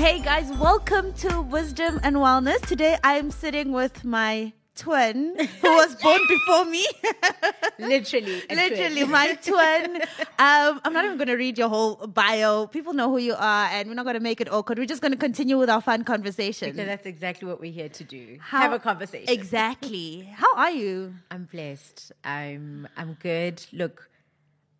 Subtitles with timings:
[0.00, 2.60] Hey guys, welcome to Wisdom and Wellness.
[2.66, 6.86] Today I'm sitting with my twin who was born before me.
[7.78, 8.42] Literally.
[8.48, 9.96] Literally, my twin.
[10.38, 12.66] Um, I'm not even going to read your whole bio.
[12.66, 14.78] People know who you are, and we're not going to make it awkward.
[14.78, 16.70] We're just going to continue with our fun conversation.
[16.70, 18.38] Because that's exactly what we're here to do.
[18.40, 19.28] How- Have a conversation.
[19.28, 20.30] Exactly.
[20.32, 21.14] How are you?
[21.30, 22.12] I'm blessed.
[22.24, 23.66] I'm I'm good.
[23.72, 24.09] Look,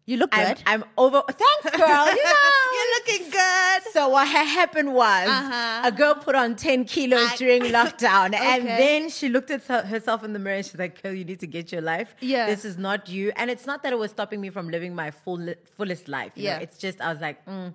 [0.07, 0.63] You look I'm, good.
[0.67, 1.23] I'm over.
[1.29, 2.07] Thanks, girl.
[2.07, 2.33] You know.
[2.75, 3.83] You're looking good.
[3.93, 5.83] So what ha- happened was Uh-huh.
[5.85, 10.25] a girl put on 10 kilos I- during lockdown and then she looked at herself
[10.25, 12.15] in the mirror and she's like, girl, you need to get your life.
[12.21, 12.47] Yeah.
[12.47, 13.31] This is not you.
[13.37, 16.33] And it's not that it was stopping me from living my full fullest life.
[16.35, 16.57] You Yeah.
[16.57, 16.63] Know?
[16.65, 17.73] It's just, I was like, mm.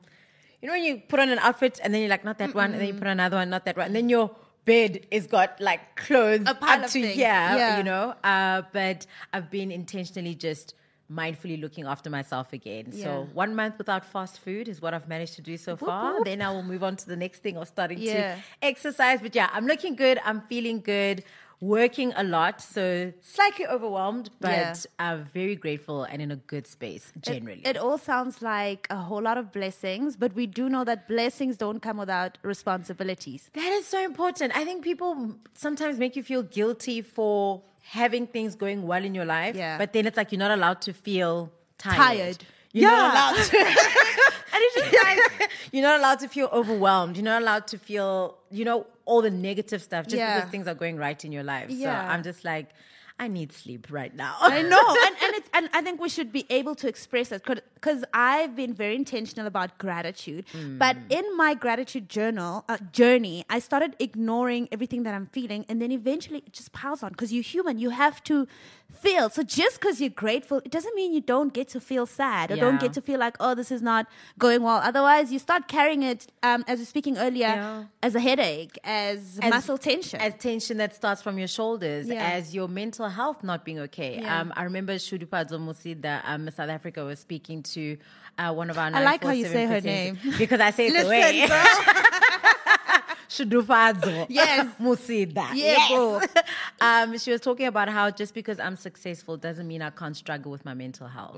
[0.62, 2.72] you know, when you put on an outfit and then you're like, not that one.
[2.74, 3.86] And then you put on another one, not that one.
[3.88, 4.32] And then your
[4.66, 7.78] bed is got like clothes up to here, Yeah.
[7.78, 8.14] you know.
[8.24, 10.74] Uh, but I've been intentionally just
[11.12, 12.86] mindfully looking after myself again.
[12.92, 13.04] Yeah.
[13.04, 16.24] So one month without fast food is what I've managed to do so far.
[16.24, 18.36] Then I will move on to the next thing of starting Yeah.
[18.36, 19.22] to exercise.
[19.22, 20.20] But yeah, I'm looking good.
[20.26, 21.24] I'm feeling good.
[21.62, 24.74] Working a lot, so slightly overwhelmed, but Yeah.
[25.00, 27.62] I'm very grateful and in a good space generally.
[27.64, 31.08] It, it all sounds like a whole lot of blessings, but we do know that
[31.08, 33.50] blessings don't come without responsibilities.
[33.54, 34.56] That is so important.
[34.56, 39.26] I think people sometimes make you feel guilty for having things going well in your
[39.26, 39.78] life, Yeah.
[39.78, 41.96] but then it's like you're not allowed to feel tired.
[41.98, 42.38] Tired.
[42.74, 42.98] You're Yeah.
[42.98, 43.58] not allowed to.
[44.56, 47.18] And it's just like, you're not allowed to feel overwhelmed.
[47.18, 50.36] You're not allowed to feel, you know, all the negative stuff just Yeah.
[50.36, 51.70] because things are going right in your life.
[51.70, 52.08] Yeah.
[52.08, 52.70] So I'm just like,
[53.18, 54.36] I need sleep right now.
[54.42, 57.44] I know, and and it's and I think we should be able to express it
[57.46, 60.44] because I've been very intentional about gratitude.
[60.78, 65.82] But in my gratitude journal uh, journey, I started ignoring everything that I'm feeling, and
[65.82, 67.12] then eventually it just piles on.
[67.12, 68.48] Because you're human, you have to
[68.92, 69.30] feel.
[69.30, 72.56] So just because you're grateful, it doesn't mean you don't get to feel sad or
[72.58, 74.08] don't get to feel like, oh, this is not
[74.40, 74.78] going well.
[74.84, 77.84] Otherwise, you start carrying it, um, as we're speaking earlier, Yeah.
[78.04, 80.20] as a headache, as, As- muscle tension.
[80.22, 82.24] As tension that starts from your shoulders, Yeah.
[82.38, 84.20] as your mental health not being okay.
[84.22, 84.42] Yeah.
[84.42, 87.98] Um, I remember Shudufhadzo Musida, um, South Africa, was speaking to
[88.38, 90.18] uh, one of our I like how you say her name.
[90.38, 91.48] Because I say it the Listen, way.
[91.48, 91.66] girl.
[93.30, 94.68] Shudufhadzo Yes.
[94.80, 95.90] Musida.
[95.90, 96.22] Bro.
[96.82, 100.52] um, she was talking about how just because I'm successful doesn't mean I can't struggle
[100.52, 101.38] with my mental health.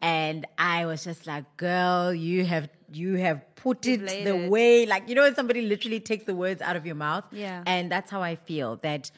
[0.00, 5.08] And I was just like, girl, you have you have put it the way like
[5.08, 7.24] you know when somebody literally takes the words out of your mouth.
[7.32, 7.62] Yeah.
[7.66, 9.10] And that's how I feel that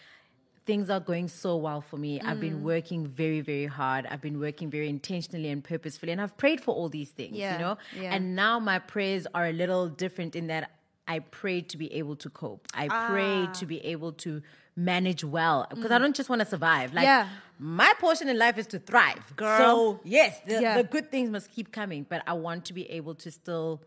[0.64, 2.20] things are going so well for me.
[2.20, 2.40] I've Mm.
[2.40, 4.06] been working very, very hard.
[4.06, 6.12] I've been working very intentionally and purposefully.
[6.12, 7.78] And I've prayed for all these things, Yeah, you know?
[8.00, 8.14] yeah.
[8.14, 10.70] And now my prayers are a little different in that
[11.08, 12.68] I pray to be able to cope.
[12.74, 13.52] I pray Ah.
[13.54, 14.40] to be able to
[14.76, 16.94] manage well because I don't just want to survive.
[16.94, 17.06] Like Mm.
[17.06, 17.28] Yeah.
[17.58, 19.34] my portion in life is to thrive.
[19.36, 19.58] Girl.
[19.58, 20.76] So yes, the, Yeah.
[20.78, 23.82] the good things must keep coming, but I want to be able to still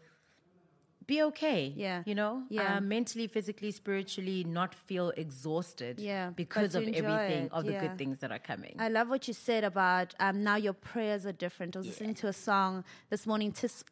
[1.07, 1.73] be okay.
[1.75, 2.03] Yeah.
[2.05, 2.43] You know?
[2.49, 2.77] Yeah.
[2.77, 7.81] Uh, mentally, physically, spiritually, not feel exhausted Yeah, because of everything, it, of the yeah.
[7.87, 8.75] good things that are coming.
[8.79, 11.75] I love what you said about um, now your prayers are different.
[11.75, 13.83] I was listening to a song this morning, tis,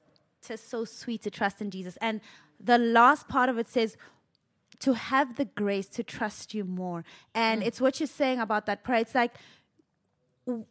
[0.41, 1.97] tis so sweet to trust in Jesus.
[2.01, 2.21] And
[2.59, 3.97] the last part of it says,
[4.79, 7.05] to have the grace to trust you more.
[7.33, 7.67] And Mm.
[7.67, 8.99] it's what you're saying about that prayer.
[8.99, 9.33] It's like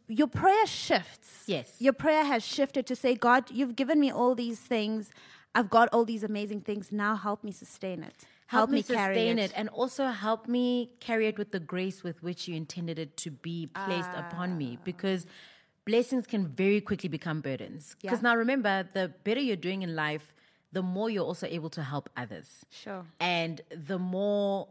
[0.07, 1.43] your prayer shifts.
[1.47, 1.75] Yes.
[1.79, 5.09] Your prayer has shifted to say, God, you've given me all these things.
[5.55, 6.91] I've got all these amazing things.
[6.91, 8.15] Now help me sustain it.
[8.47, 9.51] help, me, carry sustain it.
[9.55, 13.31] and also help me carry it with the grace with which you intended it to
[13.31, 15.25] be placed upon me because
[15.85, 18.29] blessings can very quickly become burdens because Yeah.
[18.29, 20.33] now remember the better you're doing in life
[20.71, 23.05] the more you're also able to help others Sure.
[23.19, 24.67] and the more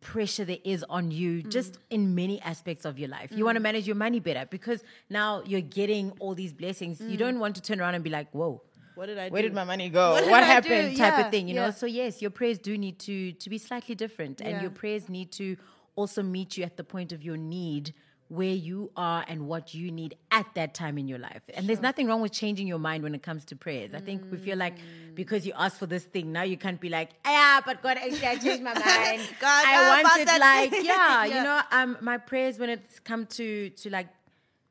[0.00, 1.50] pressure there is on you Mm.
[1.50, 4.82] just in many aspects of your life you want to manage your money better because
[5.10, 8.30] now you're getting all these blessings you don't want to turn around and be like
[8.32, 8.75] whoa Mm.
[8.96, 9.32] What did I do?
[9.34, 10.12] where did my money go?
[10.12, 10.96] What What, happened?
[10.96, 11.70] Type Yeah, of thing, you know.
[11.70, 14.48] So yes, your prayers do need to to be slightly different, Yeah.
[14.48, 15.56] and your prayers need to
[15.94, 17.94] also meet you at the point of your need,
[18.28, 21.42] where you are and what you need at that time in your life.
[21.54, 23.90] And there's nothing wrong with changing your mind when it comes to prayers.
[23.94, 25.14] I think we feel like Mm.
[25.14, 28.26] because you asked for this thing, now you can't be like, yeah, but God, actually,
[28.26, 29.22] I changed my mind.
[29.40, 31.34] God, I how want it like, yeah, Yeah.
[31.36, 31.60] you know.
[31.70, 34.08] Um, my prayers when it's come to to like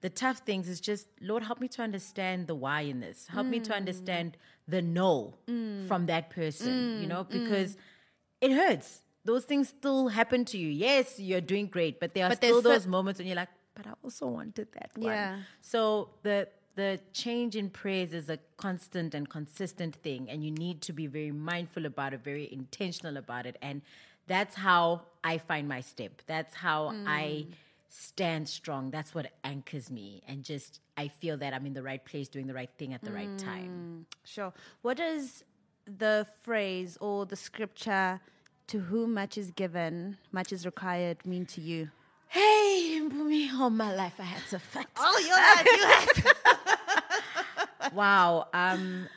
[0.05, 3.19] the tough things is just lord help me to understand the why in this.
[3.35, 3.81] Help me to Mm.
[3.81, 4.37] understand
[4.73, 5.11] the no
[5.47, 5.87] mm.
[5.89, 7.13] from that person you mm.
[7.13, 7.31] know mm.
[7.37, 7.69] because
[8.45, 8.89] it hurts.
[9.29, 10.69] Those things still happen to you.
[10.87, 13.87] Yes you're doing great but there are But still those moments when you're like but
[13.91, 15.11] i also wanted that one.
[15.11, 15.39] Yeah.
[15.73, 15.81] so
[16.27, 16.37] the
[16.81, 16.89] the
[17.23, 21.33] change in praise is a constant and consistent thing and you need to be very
[21.53, 23.81] mindful about it very intentional about it and
[24.33, 24.83] that's how
[25.23, 26.13] i find my step.
[26.33, 26.79] That's how
[27.21, 27.47] i
[27.97, 32.03] stand strong that's what anchors me and just i feel that i'm in the right
[32.03, 34.51] place doing the right thing at the right time Sure.
[34.81, 35.43] What does
[35.85, 38.19] the phrase or the scripture,
[38.67, 41.89] to whom much is given, much is required, mean to you?
[42.27, 44.87] Hey, Mpumi, all my life I had to fight.
[44.97, 46.31] Oh, you had, you
[47.81, 47.93] had.
[47.93, 48.47] wow.
[48.53, 49.07] Um,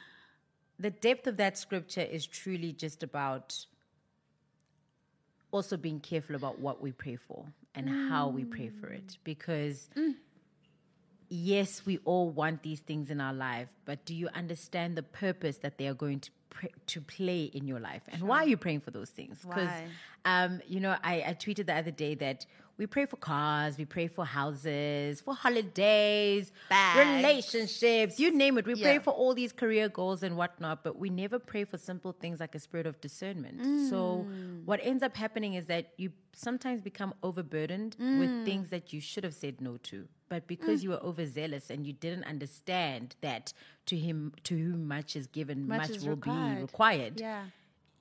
[0.79, 3.65] the depth of that scripture is truly just about
[5.51, 9.19] also being careful about what we pray for and how we pray for it.
[9.25, 9.89] Because,
[11.29, 15.59] yes, we all want these things in our life, but do you understand the purpose
[15.59, 16.31] that they are going to
[16.87, 19.39] to play in your life, and why are you praying for those things?
[19.45, 19.71] Because,
[20.25, 22.47] um, you know, I, I tweeted the other day that
[22.79, 26.99] we pray for cars, we pray for houses, for holidays, Bags.
[27.17, 28.67] relationships, you name it.
[28.67, 32.13] We pray for all these career goals and whatnot, but we never pray for simple
[32.13, 33.89] things like a spirit of discernment.
[33.91, 34.65] So, Mm.
[34.65, 38.19] what ends up happening is that you sometimes become overburdened Mm.
[38.21, 40.07] with things that you should have said no to.
[40.29, 43.53] But because you were overzealous and you didn't understand that
[43.87, 46.61] to him, to whom much is given, much, Much is will be required.
[46.63, 47.45] required Yeah.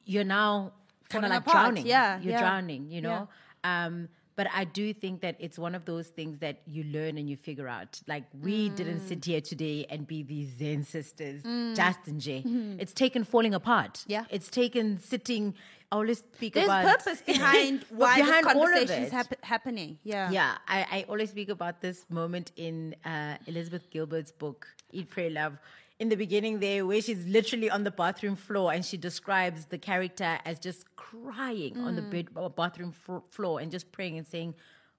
[0.05, 0.73] you're now
[1.09, 1.55] kind of like apart.
[1.67, 1.87] drowning.
[1.87, 2.39] Yeah, You're yeah.
[2.41, 3.29] drowning, you know?
[3.63, 7.29] Um, but I do think that it's one of those things that you learn and
[7.29, 7.99] you figure out.
[8.07, 9.07] Like, we didn't Mm.
[9.09, 11.41] sit here today and be these Zen sisters,
[11.75, 12.41] just and Jay.
[12.79, 13.93] It's taken falling apart.
[13.95, 14.11] Mm-hmm.
[14.11, 14.25] Yeah.
[14.29, 15.55] It's taken sitting.
[15.91, 19.97] I always speak There's about purpose behind why behind this all conversation is hap- happening.
[20.03, 20.29] Yeah.
[20.31, 25.29] Yeah, I, I always speak about this moment in uh, Elizabeth Gilbert's book, Eat, Pray,
[25.29, 25.57] Love.
[25.99, 29.79] In the beginning, there, where she's literally on the bathroom floor and she describes the
[29.79, 34.27] character as just crying on the bed, uh, bathroom fro- floor and just praying and
[34.27, 34.53] saying,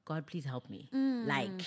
[0.05, 0.89] God, please help me.
[0.93, 1.63] Like,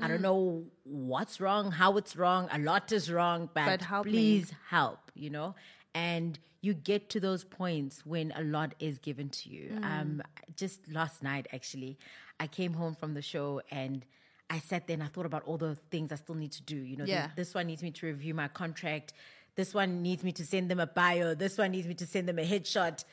[0.00, 2.48] I don't know what's wrong, how it's wrong.
[2.52, 4.12] A lot is wrong, but, But help me.
[4.12, 5.54] please help, you know?
[5.94, 9.70] And you get to those points when a lot is given to you.
[9.74, 9.84] Mm.
[9.84, 10.22] Um,
[10.56, 11.98] just last night, actually,
[12.40, 14.06] I came home from the show and
[14.48, 16.76] I sat there and I thought about all the things I still need to do.
[16.76, 17.30] You know, this- Yeah.
[17.36, 19.12] this one needs me to review my contract.
[19.56, 21.34] This one needs me to send them a bio.
[21.34, 23.04] This one needs me to send them a headshot.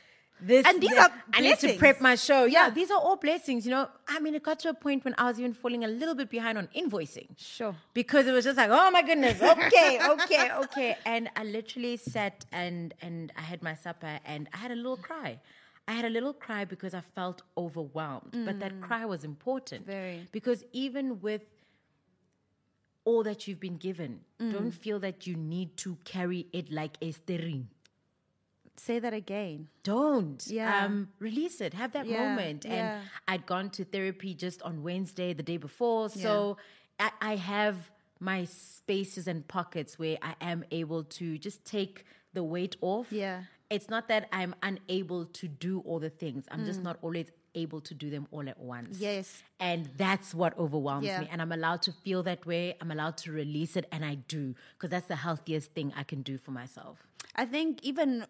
[0.42, 2.44] This And these th- are I need to prep my show.
[2.46, 2.70] Yeah, Yeah.
[2.72, 3.66] these are all blessings.
[3.66, 5.88] You know, I mean, it got to a point when I was even falling a
[5.88, 7.76] little bit behind on invoicing Sure.
[7.94, 10.98] because it was just like, oh my goodness, okay, okay, okay.
[11.06, 14.98] And I literally sat and and I had my supper and I had a little
[14.98, 15.40] cry.
[15.88, 18.32] I had a little cry because I felt overwhelmed.
[18.46, 19.86] But that cry was important.
[19.86, 20.28] Very.
[20.32, 21.42] Because even with
[23.06, 27.12] all that you've been given, don't feel that you need to carry it like a
[27.12, 27.68] steering.
[28.78, 29.68] Say that again.
[29.84, 30.44] Don't.
[30.48, 30.86] Yeah.
[30.86, 31.74] Um, release it.
[31.74, 32.66] Have that Yeah, moment.
[32.66, 33.02] And yeah.
[33.28, 36.10] I'd gone to therapy just on Wednesday, the day before.
[36.10, 36.58] So
[37.00, 42.44] I, I have my spaces and pockets where I am able to just take the
[42.44, 43.12] weight off.
[43.12, 43.44] Yeah.
[43.74, 46.46] It's not that I'm unable to do all the things.
[46.52, 46.66] I'm Mm.
[46.72, 48.98] just not always able to do them all at once.
[49.00, 49.44] Yes.
[49.60, 51.22] And that's what overwhelms Yeah.
[51.22, 51.30] me.
[51.32, 52.76] And I'm allowed to feel that way.
[52.82, 53.88] I'm allowed to release it.
[53.92, 54.56] And I do.
[54.74, 57.08] Because that's the healthiest thing I can do for myself.
[57.36, 58.26] I think even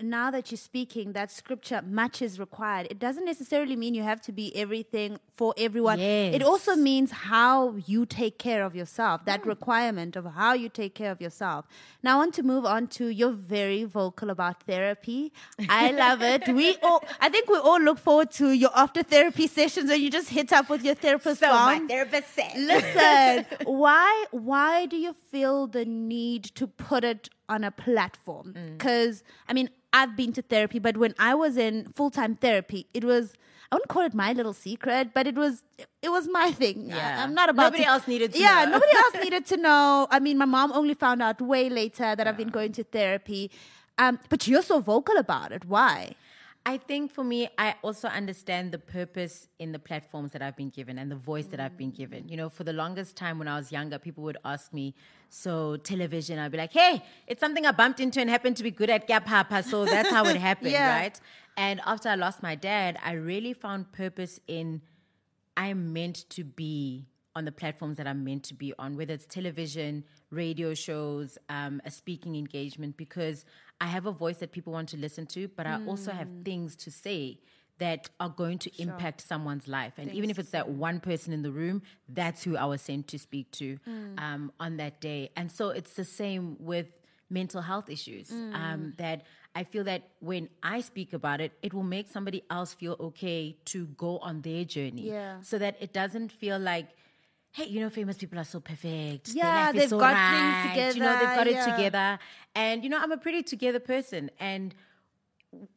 [0.00, 2.88] now that you're speaking, that scripture much is required.
[2.90, 6.00] It doesn't necessarily mean you have to be everything for everyone.
[6.00, 9.48] It also means how you take care of yourself, that hmm.
[9.48, 11.66] requirement of how you take care of yourself.
[12.02, 15.32] Now, I want to move on to you're very vocal about therapy.
[15.68, 16.48] I love it.
[16.48, 20.10] We all, I think we all look forward to your after therapy sessions where you
[20.10, 21.40] just hit up with your therapist.
[21.42, 21.88] mom.
[21.88, 22.52] therapist said.
[22.56, 28.54] Listen, why why do you feel the need to put it on a platform?
[28.56, 28.78] Mm.
[28.78, 32.86] Because I mean, I've been to therapy, but when I was in full time therapy,
[32.94, 33.34] it was
[33.70, 35.62] I wouldn't call it my little secret, but it was
[36.02, 36.88] it was my thing.
[36.88, 37.20] Yeah.
[37.20, 38.72] I, am not about Nobody to- else needed to Yeah, know.
[38.72, 40.06] nobody else needed to know.
[40.10, 43.50] I mean, my mom only found out way later that I've been going to therapy.
[43.98, 45.64] Um, but you're so vocal about it.
[45.64, 46.14] Why?
[46.68, 50.68] I think for me, I also understand the purpose in the platforms that I've been
[50.68, 52.28] given and the voice that I've been given.
[52.28, 54.94] You know, for the longest time when I was younger, people would ask me,
[55.30, 58.70] So, television, I'd be like, Hey, it's something I bumped into and happened to be
[58.70, 59.64] good at Gap Hapa.
[59.64, 60.94] So that's how it happened, Yeah.
[60.94, 61.18] right?
[61.56, 64.82] And after I lost my dad, I really found purpose in
[65.56, 67.06] I'm meant to be
[67.38, 71.74] on the platforms that I'm meant to be on, whether it's television, radio shows, um,
[71.84, 73.44] a speaking engagement, because
[73.80, 76.76] I have a voice that people want to listen to, but I also have things
[76.84, 77.38] to say
[77.78, 79.94] that are going to impact someone's life.
[79.98, 83.06] And even if it's that one person in the room, that's who I was sent
[83.12, 83.78] to speak to
[84.18, 85.30] um, on that day.
[85.36, 86.88] And so it's the same with
[87.30, 89.22] mental health issues um, that
[89.54, 93.56] I feel that when I speak about it, it will make somebody else feel okay
[93.66, 95.10] to go on their journey.
[95.10, 95.40] Yeah.
[95.42, 96.88] So that it doesn't feel like,
[97.52, 99.28] hey, you know, famous people are so perfect.
[99.34, 100.70] Yeah, they've got right.
[100.74, 102.18] things You know, they've got together, it together.
[102.54, 104.30] And, you know, I'm a pretty together person.
[104.38, 104.74] And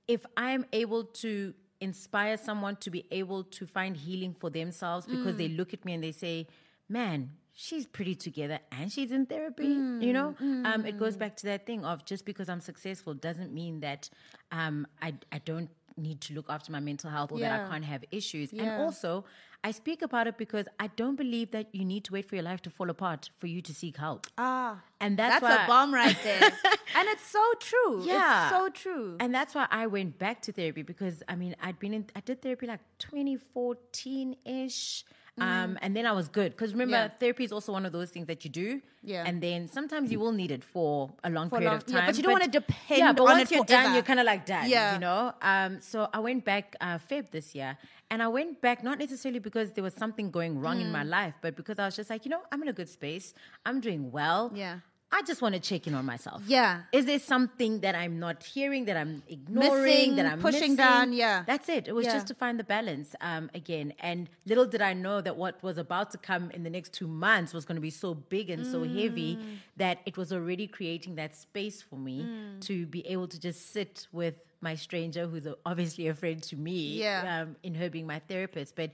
[0.07, 5.35] if I'm able to inspire someone to be able to find healing for themselves because
[5.35, 5.37] Mm.
[5.37, 6.47] they look at me and they say,
[6.87, 9.65] man, she's pretty together and she's in therapy.
[9.65, 13.53] you know, um, it goes back to that thing of just because I'm successful doesn't
[13.53, 14.09] mean that
[14.51, 17.85] um, I I don't need to look after my mental health or that I can't
[17.85, 18.51] have issues.
[18.53, 18.63] Yeah.
[18.63, 19.25] And also,
[19.63, 22.43] I speak about it because I don't believe that you need to wait for your
[22.43, 24.27] life to fall apart for you to seek help.
[24.37, 26.41] Ah, And that's, that's why a bomb right there.
[26.95, 28.03] and it's so true.
[28.03, 28.47] Yeah.
[28.47, 29.17] It's so true.
[29.19, 32.21] And that's why I went back to therapy because I mean I'd been in I
[32.21, 35.05] did therapy like 2014 ish.
[35.41, 37.09] Um, and then I was good because remember Mm.
[37.09, 37.19] Yeah.
[37.23, 38.69] therapy is also one of those things that you do,
[39.03, 39.23] Yeah.
[39.27, 40.91] And then sometimes you will need it for
[41.23, 43.23] a long For period long- of yeah, time, but you don't wanna depend Yeah, but
[43.23, 44.93] on once it you're done, you're kind of like done, Yeah.
[44.93, 45.33] you know.
[45.41, 47.71] Um, so I went back uh, Feb this year,
[48.11, 50.97] and I went back not necessarily because there was something going wrong in Mm.
[50.99, 53.33] my life, but because I was just like, you know, I'm in a good space,
[53.65, 54.75] I'm doing well, Yeah.
[55.13, 56.41] I just want to check in on myself.
[56.47, 56.83] Yeah.
[56.93, 60.75] Is there something that I'm not hearing, that I'm ignoring, Missing, that I'm pushing missing?
[60.77, 61.43] down, yeah.
[61.45, 61.87] That's it.
[61.89, 62.13] It was Yeah.
[62.13, 63.93] just to find the balance um, again.
[63.99, 67.07] And little did I know that what was about to come in the next two
[67.07, 69.57] months was going to be so big and so heavy Mm.
[69.77, 72.61] that it was already creating that space for me Mm.
[72.61, 76.99] to be able to just sit with my stranger, who's obviously a friend to me,
[77.01, 77.41] Yeah.
[77.41, 78.91] um, in her being my therapist, but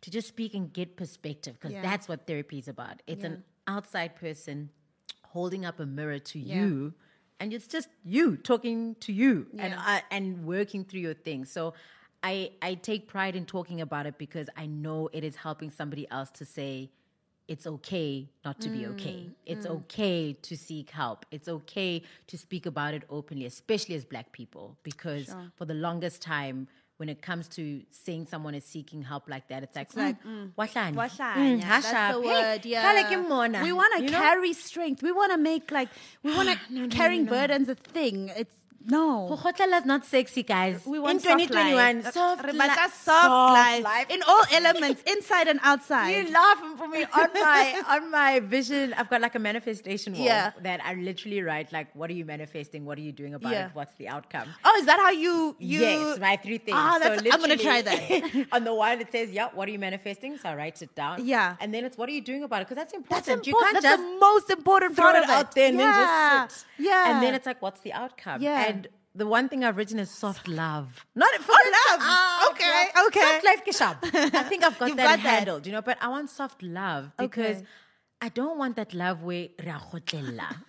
[0.00, 1.82] to just speak and get perspective because Yeah.
[1.82, 3.02] that's what therapy is about.
[3.06, 4.70] It's an outside person
[5.32, 6.56] holding up a mirror to Yeah.
[6.64, 6.94] you
[7.40, 9.84] and it's just you talking to you and Yeah.
[9.92, 11.72] uh, and working through your things so
[12.22, 16.04] i i take pride in talking about it because i know it is helping somebody
[16.10, 16.90] else to say
[17.48, 19.20] it's okay not to be okay.
[19.26, 21.26] Mm, it's okay to seek help.
[21.32, 26.22] It's okay to speak about it openly especially as black people because for the longest
[26.22, 26.68] time
[27.00, 30.52] when it comes to saying someone is seeking help like that it's like, like, mm,
[30.58, 30.94] wahlanya.
[30.94, 32.66] Wahlanya, Mm, that's the word.
[32.66, 32.82] Yeah.
[33.64, 35.02] We want to carry strength.
[35.02, 35.88] We want to make like
[36.22, 38.30] we want to carrying burdens a thing.
[38.36, 38.54] It's
[38.86, 39.26] no.
[39.28, 40.84] Go kgotlela is not sexy, guys.
[40.86, 42.02] We want in 2021.
[42.02, 42.14] soft life.
[42.14, 44.06] Soft, Re li- batla soft, life.
[44.10, 46.10] in all elements, inside and outside.
[46.10, 48.94] You laughing for me on my on my vision.
[48.94, 50.52] I've got like a manifestation wall Yeah.
[50.62, 52.86] that I literally write like, what are you manifesting?
[52.86, 53.66] What are you doing about Yeah.
[53.66, 53.70] it?
[53.74, 54.48] What's the outcome?
[54.64, 55.80] oh, is that how you you?
[55.80, 56.78] yes, my three things.
[56.80, 58.46] Ah, So that's- I'm gonna try that.
[58.52, 61.26] on the one, it says, "Yeah, what are you manifesting?" So I write it down.
[61.26, 61.56] Yeah.
[61.60, 63.26] and then it's, "What are you doing about it?" Because that's important.
[63.26, 63.72] That's You important.
[63.72, 65.92] can't That's just the most important throw part it of out there and yeah.
[65.92, 66.66] then just sit.
[66.88, 67.10] Yeah.
[67.10, 68.40] And then it's like, what's the outcome?
[68.40, 68.68] Yeah.
[68.69, 68.69] And
[69.14, 71.04] the one thing I've written is soft love.
[71.14, 72.00] Not for love.
[72.00, 73.20] Ah, okay, okay.
[73.20, 74.34] Soft life kishab.
[74.34, 75.30] I think I've got You've that got that.
[75.38, 77.66] handled, you know, but I want soft love because Okay.
[78.22, 79.48] I don't want that love where.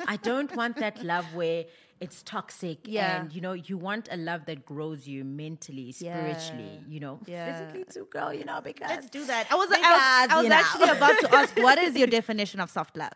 [0.08, 1.66] I don't want that love where
[2.00, 3.22] it's toxic Yeah.
[3.22, 6.94] and you know you want a love that grows you mentally spiritually Yeah.
[6.94, 7.46] you know Yeah.
[7.52, 9.48] physically too girl you know because Let's do that.
[9.52, 12.70] I was, I was, I was actually about to ask, what is your definition of
[12.72, 13.14] soft love?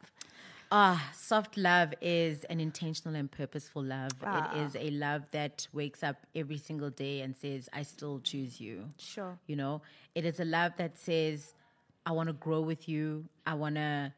[0.72, 4.12] Ah, soft love is an intentional and purposeful love.
[4.24, 4.52] Ah.
[4.54, 8.60] It is a love that wakes up every single day and says, I still choose
[8.60, 8.86] you.
[8.98, 9.38] Sure.
[9.48, 9.82] You know,
[10.16, 11.54] it is a love that says,
[12.06, 13.26] I want to grow with you.
[13.46, 14.14] I want to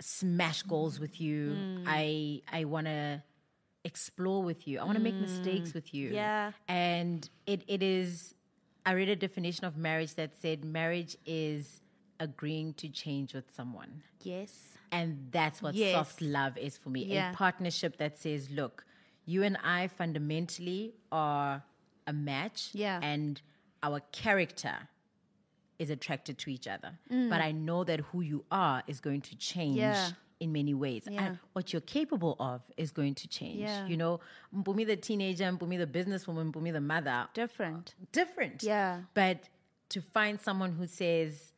[0.00, 1.56] smash goals with you.
[1.56, 1.84] Mm.
[1.86, 3.22] I I want to
[3.84, 4.80] explore with you.
[4.80, 6.10] I want to make mistakes with you.
[6.10, 6.14] Mm.
[6.14, 6.52] Yeah.
[6.68, 8.34] And it, it is,
[8.86, 11.82] I read a definition of marriage that said marriage is
[12.18, 14.02] agreeing to change with someone.
[14.22, 14.78] Yes.
[14.98, 15.92] And that's what Yes.
[15.94, 17.04] soft love is for me.
[17.04, 17.32] Yeah.
[17.32, 18.84] A partnership that says, look,
[19.26, 21.62] you and I fundamentally are
[22.06, 22.70] a match.
[22.72, 23.00] Yeah.
[23.02, 23.40] And
[23.82, 24.76] our character
[25.78, 26.92] is attracted to each other.
[27.10, 29.80] But I know that who you are is going to change Mm.
[29.80, 30.10] Yeah.
[30.40, 31.02] in many ways.
[31.10, 31.24] Yeah.
[31.24, 33.60] And what you're capable of is going to change.
[33.60, 33.86] Yeah.
[33.86, 34.20] You know,
[34.54, 37.94] Mpumi the teenager, Mpumi the businesswoman, Mpumi the mother, Different.
[38.12, 38.62] different.
[38.62, 39.02] Yeah.
[39.14, 39.48] But
[39.90, 41.52] to find someone who says,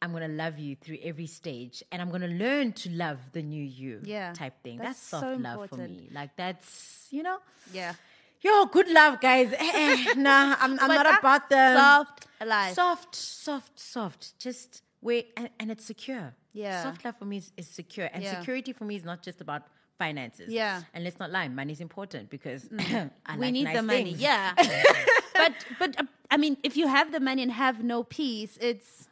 [0.00, 3.18] I'm going to love you through every stage and I'm going to learn to love
[3.32, 4.32] the new you Yeah.
[4.32, 4.78] type thing.
[4.78, 6.08] That's That's, soft so love for me.
[6.12, 7.38] Like that's, you know,
[7.72, 7.94] Yeah.
[8.40, 9.52] yo, good love, guys.
[9.52, 12.74] Eh, eh, nah, I'm, I'm not about the soft life.
[12.74, 14.38] Soft, soft, soft.
[14.38, 16.32] Just wait, and, and it's secure.
[16.52, 16.82] Yeah.
[16.82, 18.08] Soft love for me is, is secure.
[18.12, 18.38] And Yeah.
[18.38, 19.62] security for me is not just about
[19.98, 20.48] finances.
[20.52, 20.82] Yeah.
[20.94, 24.04] And let's not lie, money is important because I we like need nice the money.
[24.04, 24.20] things.
[24.20, 24.54] Yeah.
[25.34, 28.88] but but uh, I mean, if you have the money and have no peace, it's
[29.02, 29.07] It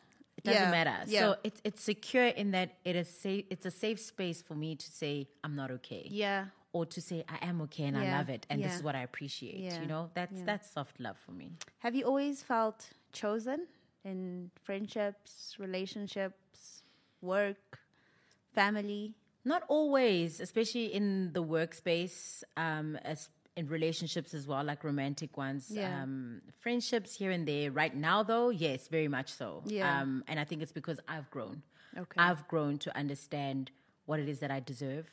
[0.46, 0.96] doesn't yeah, matter.
[1.06, 1.20] Yeah.
[1.20, 3.44] So it's it's secure in that it is safe.
[3.50, 6.46] It's a safe space for me to say I'm not okay, yeah.
[6.72, 9.02] or to say I am okay and I love it, and this is what I
[9.02, 9.58] appreciate.
[9.58, 9.80] Yeah.
[9.80, 10.44] You know, that's Yeah.
[10.50, 11.48] that's soft love for me.
[11.84, 13.66] Have you always felt chosen
[14.04, 16.82] in friendships, relationships,
[17.20, 17.78] work,
[18.54, 19.14] family?
[19.44, 25.68] Not always, especially in the workspace, um, as in relationships as well, like romantic ones.
[25.70, 26.02] Yeah.
[26.02, 27.70] Um, friendships here and there.
[27.70, 29.62] Right now, though, yes, very much so.
[29.66, 30.00] Yeah.
[30.00, 31.62] Um, and I think it's because I've grown.
[31.96, 32.18] Okay.
[32.18, 33.70] I've grown to understand
[34.04, 35.06] what it is that I deserve.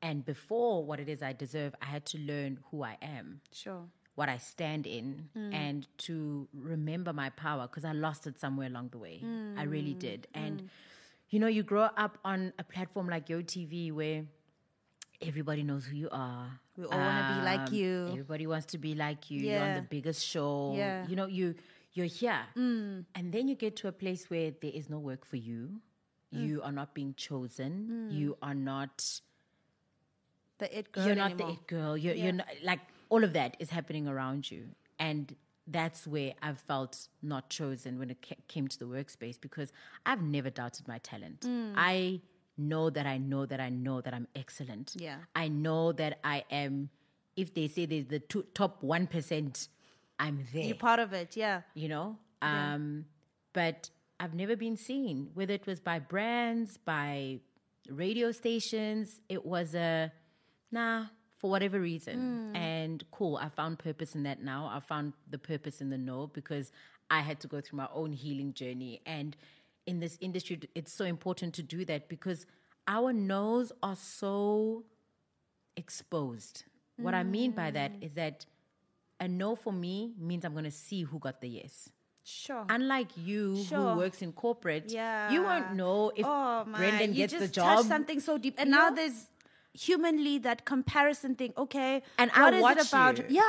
[0.00, 3.82] And before what it is I deserve, I had to learn who I am, Sure.
[4.14, 8.90] what I stand in, and to remember my power because I lost it somewhere along
[8.90, 9.20] the way.
[9.56, 10.28] I really did.
[10.34, 10.70] And
[11.30, 14.24] you know, you grow up on a platform like YoTV where
[15.20, 16.60] everybody knows who you are.
[16.76, 18.06] We all wanna be like Um, you.
[18.10, 19.40] Everybody wants to be like you.
[19.40, 20.74] You're on the biggest show.
[20.76, 21.04] Yeah.
[21.04, 21.10] Mm.
[21.10, 21.54] You know, you
[21.92, 22.40] you're here.
[22.54, 25.80] And then you get to a place where there is no work for you.
[26.34, 26.46] Mm.
[26.46, 28.08] You are not being chosen.
[28.10, 29.20] You are not
[30.58, 31.48] The it girl you're not anymore.
[31.48, 31.96] the it girl.
[31.96, 34.64] You're, you're not like all of that is happening around you,
[34.98, 35.34] and
[35.68, 39.72] that's where I've felt not chosen when it ca- came to the workspace because
[40.04, 41.40] I've never doubted my talent.
[41.40, 41.72] Mm.
[41.76, 42.20] I
[42.58, 44.94] know that I know that I know that I'm excellent.
[44.96, 45.18] Yeah.
[45.34, 46.90] I know that I am.
[47.36, 49.68] If they say there's the two, top one percent,
[50.18, 51.62] I'm there You're part of it, yeah.
[51.74, 53.04] you know um
[53.52, 57.38] but i've never been seen whether it was by brands by
[57.88, 60.12] radio stations it was a
[60.70, 61.06] nah
[61.38, 65.80] for whatever reason and cool i found purpose in that now i found the purpose
[65.80, 66.72] in the no because
[67.10, 69.36] i had to go through my own healing journey and
[69.86, 72.46] in this industry it's so important to do that because
[72.88, 74.84] our no's are so
[75.76, 76.64] exposed
[76.98, 78.02] what i mean by that mm.
[78.04, 78.46] is that
[79.20, 81.88] a no for me means i'm going to see who got the yes
[82.28, 82.64] Sure.
[82.68, 83.92] Unlike you, Sure.
[83.92, 85.30] who works in corporate, Yeah.
[85.30, 87.76] you won't know if oh Brendan you gets just the job.
[87.76, 88.96] touched something so deep, and You now know?
[88.96, 89.28] there's
[89.78, 91.52] humanly that comparison thing.
[91.56, 93.18] Okay, And what I is watch it about?
[93.18, 93.24] you.
[93.28, 93.42] Yeah,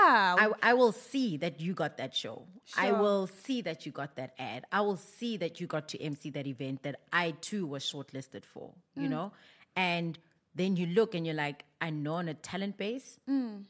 [0.43, 2.43] I, I will see that you got that show.
[2.65, 2.83] Sure.
[2.83, 4.65] I will see that you got that ad.
[4.71, 8.43] I will see that you got to MC that event that I too was shortlisted
[8.45, 9.03] for, Mm.
[9.03, 9.31] you know?
[9.75, 10.19] And
[10.55, 13.63] then you look and you're like, I know on a talent base, Mm.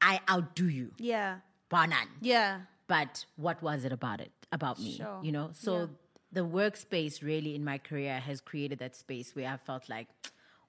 [0.00, 1.38] I outdo you, yeah,
[1.68, 2.08] bar none.
[2.20, 2.60] yeah.
[2.86, 5.20] but what was it about it about me Sure.
[5.22, 5.86] you know so Yeah.
[6.32, 10.06] the workspace really in my career has created that space where i felt like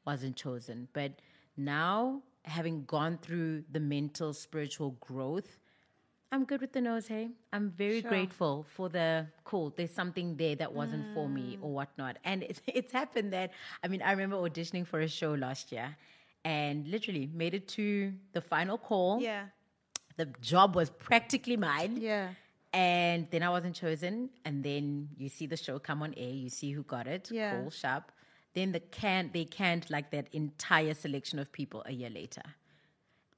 [0.05, 1.11] wasn't chosen but
[1.57, 5.59] now having gone through the mental spiritual growth
[6.31, 8.09] i'm good with the nose hey i'm very Sure.
[8.09, 11.63] grateful for the cool there's something there that wasn't for me Mm.
[11.63, 13.51] or whatnot and it's, it's happened that
[13.83, 15.95] i mean i remember auditioning for a show last year
[16.45, 19.45] and literally made it to the final call Yeah,
[20.15, 22.29] the job was practically mine yeah,
[22.71, 24.29] and then I wasn't chosen.
[24.45, 27.49] And then you see the show come on air, you see who got it, Yeah.
[27.51, 28.12] cool, sharp.
[28.55, 32.41] Then the can they canned like that entire selection of people a year later.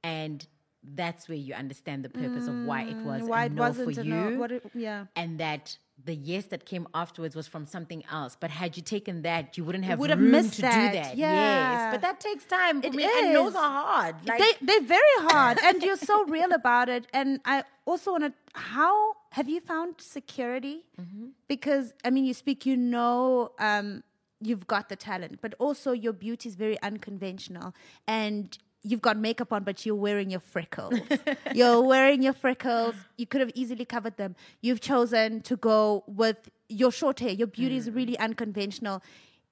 [0.04, 0.46] And
[0.84, 3.62] that's where you understand the purpose of why it was Mm, why a it no
[3.62, 4.44] wasn't for you.
[4.46, 5.06] it, yeah.
[5.16, 8.36] and that the yes that came afterwards was from something else.
[8.40, 10.92] But had you taken that, you wouldn't have would have missed to that.
[10.92, 11.18] do that.
[11.18, 11.34] Yeah.
[11.36, 11.94] Yes.
[11.94, 13.04] But that takes time It me.
[13.04, 14.16] And those are hard.
[14.28, 17.06] Like they they're very hard, and you're so real about it.
[17.14, 18.34] And I also want to.
[18.56, 20.86] How have you found security?
[21.00, 21.28] Mm-hmm.
[21.48, 24.04] Because I mean, you speak, you know, um,
[24.42, 27.74] you've got the talent, but also your beauty is very unconventional,
[28.08, 31.00] and you've got makeup on, but you're wearing your freckles.
[31.54, 32.96] you're wearing your freckles.
[33.18, 34.36] You could have easily covered them.
[34.62, 37.32] You've chosen to go with your short hair.
[37.32, 37.96] Your beauty is mm.
[37.96, 39.04] really unconventional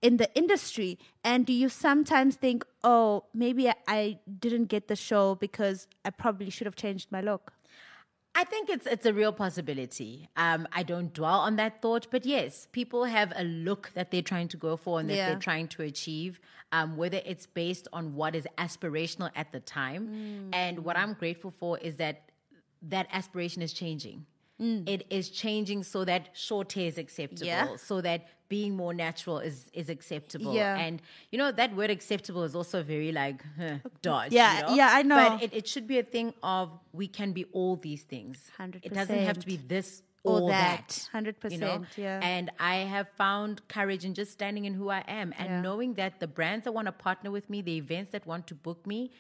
[0.02, 0.98] in the industry.
[1.24, 6.10] And do you sometimes think, oh, maybe I, I didn't get the show because I
[6.10, 7.54] probably should have changed my look?
[8.40, 10.30] I think it's it's a real possibility.
[10.38, 14.22] Um, I don't dwell on that thought, but yes, people have a look that they're
[14.34, 15.30] trying to go for and that Yeah.
[15.30, 16.40] they're trying to achieve.
[16.72, 20.56] Um, whether it's based on what is aspirational at the time, Mm.
[20.56, 22.16] and what I'm grateful for is that
[22.94, 24.26] that aspiration is changing.
[24.62, 24.90] Mm.
[24.90, 27.76] It is changing so that short hair is acceptable, Yeah.
[27.78, 30.54] so that being more natural is is acceptable.
[30.54, 30.76] Yeah.
[30.78, 34.32] And you know that word acceptable is also very like huh, dodge.
[34.34, 34.76] Yeah, you know?
[34.76, 35.16] yeah, I know.
[35.30, 38.50] But it, it should be a thing of we can be all these things.
[38.58, 38.86] Hundred.
[38.86, 41.08] It doesn't have to be this Or or, that.
[41.14, 41.24] that.
[41.24, 41.86] 100%, you know?
[41.96, 42.20] yeah.
[42.22, 45.62] And I have found courage in just standing in who I am and Yeah.
[45.62, 48.56] knowing that the brands that want to partner with me, the events that want to
[48.68, 49.12] book me,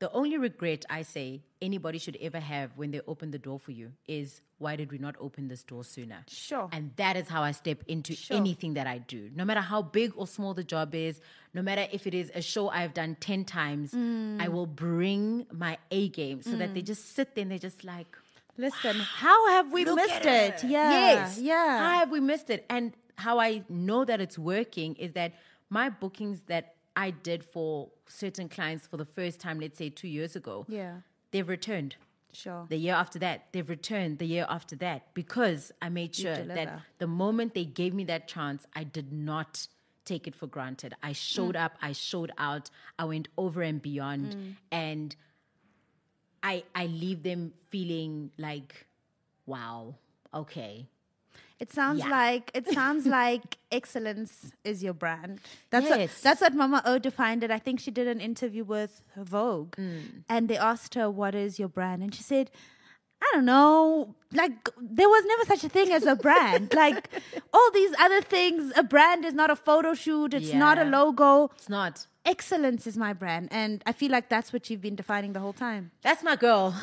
[0.00, 3.72] the only regret I say anybody should ever have when they open the door for
[3.72, 6.24] you is why did we not open this door sooner?
[6.28, 6.68] Sure.
[6.72, 8.36] And that is how I step into Sure.
[8.36, 9.30] anything that I do.
[9.34, 11.20] No matter how big or small the job is,
[11.54, 14.40] no matter if it is a show I've done 10 times, Mm.
[14.40, 17.82] I will bring my A game so that they just sit there and they're just
[17.84, 18.16] like,
[18.60, 20.68] Listen, how have we missed at it?
[20.68, 20.90] Yeah.
[20.90, 21.38] Yes.
[21.38, 21.78] Yeah.
[21.78, 22.66] How have we missed it?
[22.68, 25.32] And how I know that it's working is that
[25.70, 30.08] my bookings that I did for certain clients for the first time, let's say two
[30.08, 30.96] years ago, yeah.
[31.30, 31.96] they've returned.
[32.32, 32.66] Sure.
[32.68, 36.80] The year after that, they've returned the year after that because I made sure that
[36.98, 39.66] the moment they gave me that chance, I did not
[40.04, 40.94] take it for granted.
[41.02, 41.64] I showed Mm.
[41.64, 45.16] up, I showed out, I went over and beyond, and
[46.42, 48.86] I I leave them feeling like,
[49.46, 49.94] wow,
[50.32, 50.86] okay,
[51.60, 52.10] It sounds Yeah.
[52.10, 55.40] like it sounds like excellence is your brand.
[55.70, 56.20] That's what, Yes.
[56.20, 57.50] that's what Mama O defined it.
[57.50, 60.22] I think she did an interview with Vogue, Mm.
[60.28, 62.50] and they asked her, "What is your brand?" And she said,
[63.20, 66.72] I don't know, like there was never such a thing as a brand.
[66.84, 67.08] like
[67.52, 71.50] all these other things, a brand is not a photo shoot, it's not a logo.
[71.56, 72.06] It's not.
[72.24, 75.52] Excellence is my brand, and I feel like that's what you've been defining the whole
[75.52, 75.90] time.
[76.02, 76.76] That's my girl.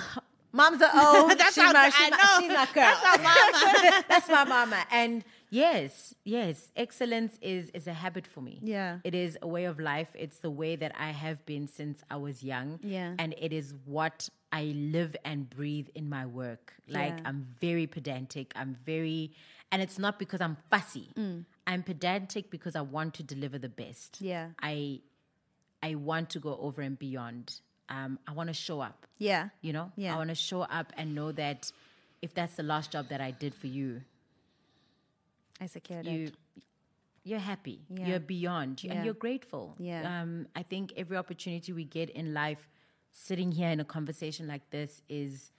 [0.56, 1.36] Mom's a O.
[1.38, 2.39] That's she's our- my, I my, know.
[2.39, 2.98] she's my girl.
[3.04, 4.04] That's our mama.
[4.10, 4.80] That's my mama.
[4.91, 8.60] And yes, yes, excellence is is a habit for me.
[8.63, 9.00] Yeah.
[9.04, 10.10] It is a way of life.
[10.26, 12.80] It's the way that I have been since I was young.
[12.84, 13.13] Yeah.
[13.20, 14.63] And it is what I
[14.96, 16.74] live and breathe in my work.
[16.88, 17.28] Like Yeah.
[17.28, 18.54] I'm very pedantic.
[18.56, 19.32] I'm very
[19.72, 21.10] and it's not because I'm fussy.
[21.18, 21.44] Mm.
[21.68, 24.22] I'm pedantic because I want to deliver the best.
[24.22, 24.50] Yeah.
[24.62, 25.02] I
[25.84, 27.60] I want to go over and beyond.
[27.89, 29.06] Um, I want to show up.
[29.17, 29.50] Yeah.
[29.62, 30.13] You know, Yeah.
[30.13, 31.71] I want to show up and know that
[32.21, 34.02] if that's the last job that I did for you,
[35.62, 36.36] I secured you it.
[37.24, 38.08] you're happy, Yeah.
[38.08, 38.93] you're beyond, Yeah.
[38.93, 39.76] and you're grateful.
[39.80, 40.21] Yeah.
[40.21, 42.67] Um, I think every opportunity we get in life,
[43.12, 45.52] sitting here in a conversation like this is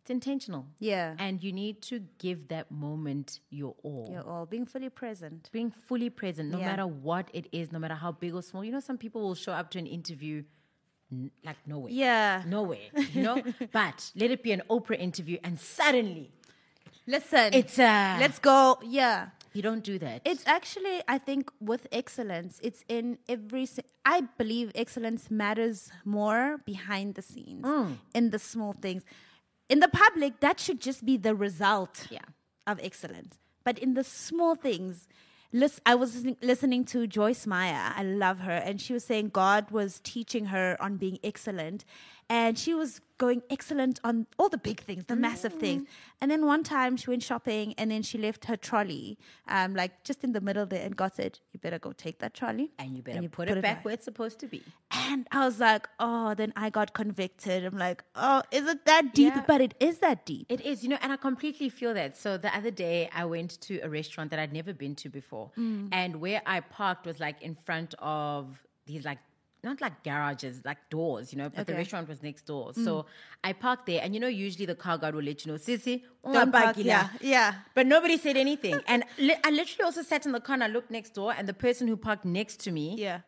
[0.00, 0.66] it's intentional.
[0.80, 1.14] Yeah.
[1.18, 4.06] and you need to give that moment your all.
[4.10, 5.48] You're all being fully present.
[5.50, 6.66] Being fully present, no Yeah.
[6.66, 8.62] matter what it is, no matter how big or small.
[8.64, 10.44] You know, some people will show up to an interview
[11.44, 11.92] like nowhere.
[11.92, 12.42] Yeah.
[12.46, 13.42] Nowhere, you know?
[13.72, 16.30] but let it be an Oprah interview and suddenly
[17.06, 18.78] Listen, it's uh let's go.
[18.82, 19.28] Yeah.
[19.52, 20.22] you don't do that.
[20.24, 23.66] It's actually, I think, with excellence, it's in every.
[23.66, 27.66] si- I believe excellence matters more behind the scenes,
[28.14, 29.02] in the small things.
[29.68, 32.24] In the public, that should just be the result Yeah.
[32.66, 33.38] of excellence.
[33.64, 35.06] But in the small things,
[35.86, 37.92] I was listening to Joyce Meyer.
[37.94, 38.56] I love her.
[38.56, 41.84] And she was saying God was teaching her on being excellent.
[42.28, 45.86] And she was going excellent on all the big things, the massive things.
[46.20, 50.02] And then one time she went shopping and then she left her trolley, um, like
[50.02, 52.72] just in the middle there, and God said, You better go take that trolley.
[52.78, 54.62] and you better put, it back where it's supposed to be.
[54.90, 57.64] And I was like, Oh, then I got convicted.
[57.64, 59.34] I'm like, Oh, is it that deep?
[59.34, 59.44] Yeah.
[59.46, 60.46] But it is that deep.
[60.48, 62.16] It is, you know, and I completely feel that.
[62.16, 65.50] So the other day, I went to a restaurant that I'd never been to before,
[65.56, 65.88] Mm.
[65.92, 69.18] and where I parked was like in front of these like
[69.64, 71.72] not like garages, like doors, you know, but the Okay.
[71.74, 71.76] Mm.
[71.78, 72.72] restaurant was next door.
[72.74, 73.06] So
[73.42, 76.02] I parked there, and you know, usually the car guard will let you know, Sissy,
[76.32, 77.10] Don't park ungapaki la." here.
[77.22, 77.54] Yeah.
[77.74, 78.78] But nobody said anything.
[78.86, 81.48] And li- I literally also sat in the car and I looked next door, and
[81.48, 83.20] the person who parked next to me Yeah.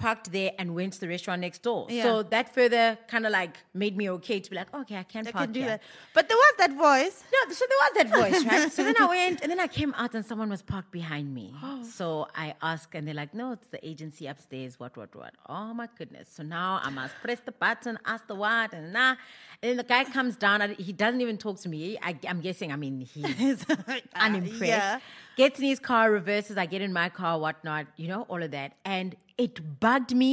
[0.00, 1.86] Parked there and went to the restaurant next door.
[1.88, 2.04] Yeah.
[2.04, 5.28] So that further kind of like made me okay to be like, okay, I can
[5.28, 5.68] I park can do here.
[5.68, 5.82] that.
[6.14, 7.22] But there was that voice.
[7.32, 8.72] No, so there was that voice, right?
[8.72, 11.52] so then I went and then I came out and someone was parked behind me.
[11.62, 11.84] Oh.
[11.98, 15.34] so I asked and they're like, no, it's the agency upstairs, what, what, what.
[15.48, 16.30] Oh my goodness.
[16.32, 19.16] So now I must press the button, ask the what, and nah.
[19.62, 21.98] And then the guy comes down, and he doesn't even talk to me.
[22.02, 23.66] I, I'm guessing, I mean, he's
[24.14, 24.62] unimpressed.
[24.62, 25.00] Yeah.
[25.36, 28.50] Gets in his car, reverses, I get in my car, whatnot, you know, all of
[28.52, 28.72] that.
[28.86, 30.32] And it bugged me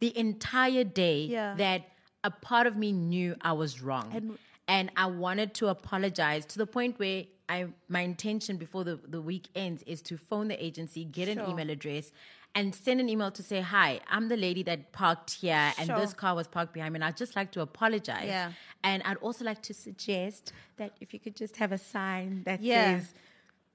[0.00, 1.54] the entire day Yeah.
[1.64, 1.80] that
[2.24, 4.10] a part of me knew I was wrong.
[4.14, 4.38] And-
[4.76, 7.58] And, I wanted to apologize to the point where I
[7.96, 11.70] my intention before the, the week ends is to phone the agency, get an email
[11.76, 12.12] address,
[12.54, 15.98] and send an email to say, Hi, I'm the lady that parked here and Sure.
[16.02, 16.98] this car was parked behind me.
[16.98, 18.26] And I'd just like to apologize.
[18.36, 18.52] Yeah.
[18.84, 22.60] And I'd also like to suggest that if you could just have a sign that
[22.60, 22.98] Yeah.
[22.98, 23.14] says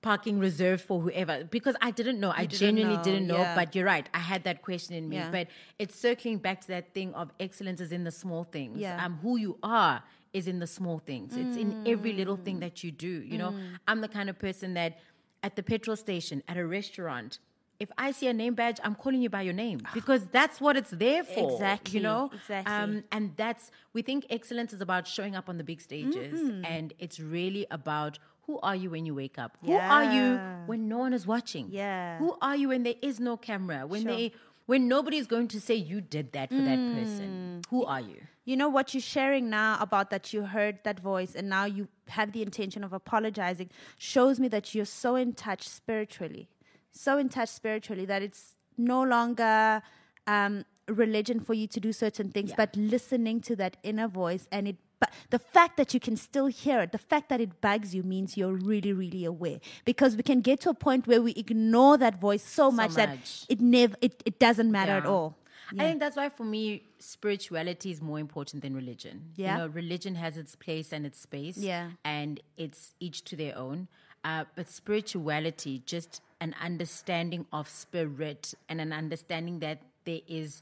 [0.04, 2.32] parking reserved for whoever because I didn't know.
[2.32, 3.38] I didn't genuinely know, didn't know.
[3.38, 3.56] yeah.
[3.56, 4.08] But you're right.
[4.14, 5.16] I had that question in me.
[5.16, 5.32] Yeah.
[5.32, 5.48] But
[5.80, 8.78] it's circling back to that thing of excellence is in the small things.
[8.80, 9.04] Yeah.
[9.04, 11.34] Um, who you are is in the small things.
[11.36, 13.08] It's in every little thing that you do.
[13.32, 13.80] You know, Mm.
[13.88, 15.00] I'm the kind of person that
[15.42, 17.38] at the petrol station, at a restaurant,
[17.80, 20.78] if I see a name badge, I'm calling you by your name because that's what
[20.78, 21.52] it's there for.
[21.54, 22.74] Exactly, You know, exactly.
[22.74, 26.66] Um, and that's we think excellence is about showing up on the big stages, Mm-hmm.
[26.66, 29.58] and it's really about who are you when you wake up?
[29.66, 31.68] Who are you when no one is watching?
[31.72, 32.18] Yeah.
[32.20, 33.86] Who are you when there is no camera?
[33.88, 34.12] When Sure.
[34.12, 34.32] they
[34.66, 36.94] when nobody is going to say you did that for that Mm.
[36.98, 37.62] person?
[37.70, 38.22] Who are you?
[38.46, 41.88] You know what you're sharing now about that you heard that voice and now you
[42.08, 46.48] have the intention of apologizing shows me that you're so in touch spiritually.
[46.92, 49.82] So in touch spiritually that it's no longer
[50.28, 52.56] um, religion for you to do certain things, Yeah.
[52.58, 56.48] but listening to that inner voice and it but the fact that you can still
[56.48, 59.60] hear it, the fact that it bugs you means you're really, really aware.
[59.86, 63.10] Because we can get to a point where we ignore that voice so, much, that
[63.50, 65.10] it never it, it doesn't matter at Yeah.
[65.10, 65.38] all.
[65.80, 66.64] I think that's why for me,
[67.00, 69.16] spirituality is more important than religion.
[69.36, 69.54] Yeah.
[69.54, 71.58] You know, religion has its place and its space.
[71.58, 71.92] Yeah.
[72.06, 73.88] And it's each to their own.
[74.24, 80.62] Uh, but spirituality, just an understanding of spirit and an understanding that there is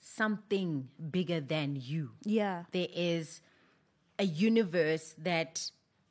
[0.00, 2.10] something bigger than you.
[2.24, 2.64] Yeah.
[2.72, 3.42] There is
[4.20, 5.70] a universe that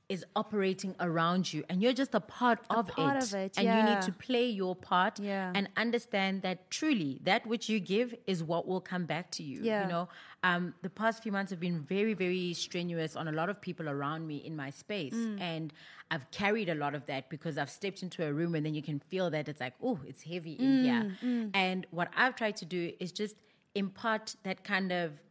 [0.09, 3.23] is operating around you and you're just a part of part it.
[3.23, 5.51] of it, and you need to play your part Yeah.
[5.53, 9.61] and understand that truly that which you give is what will come back to you.
[9.61, 9.83] Yeah.
[9.83, 10.09] You know,
[10.41, 13.87] um, the past few months have been very, very strenuous on a lot of people
[13.87, 15.13] around me in my space.
[15.13, 15.39] Mm.
[15.41, 15.73] And
[16.09, 18.81] I've carried a lot of that because I've stepped into a room and then you
[18.81, 21.49] can feel that it's like, oh, it's heavy Mm, in here.
[21.53, 23.35] And what I've tried to do is just
[23.75, 25.21] impart that kind of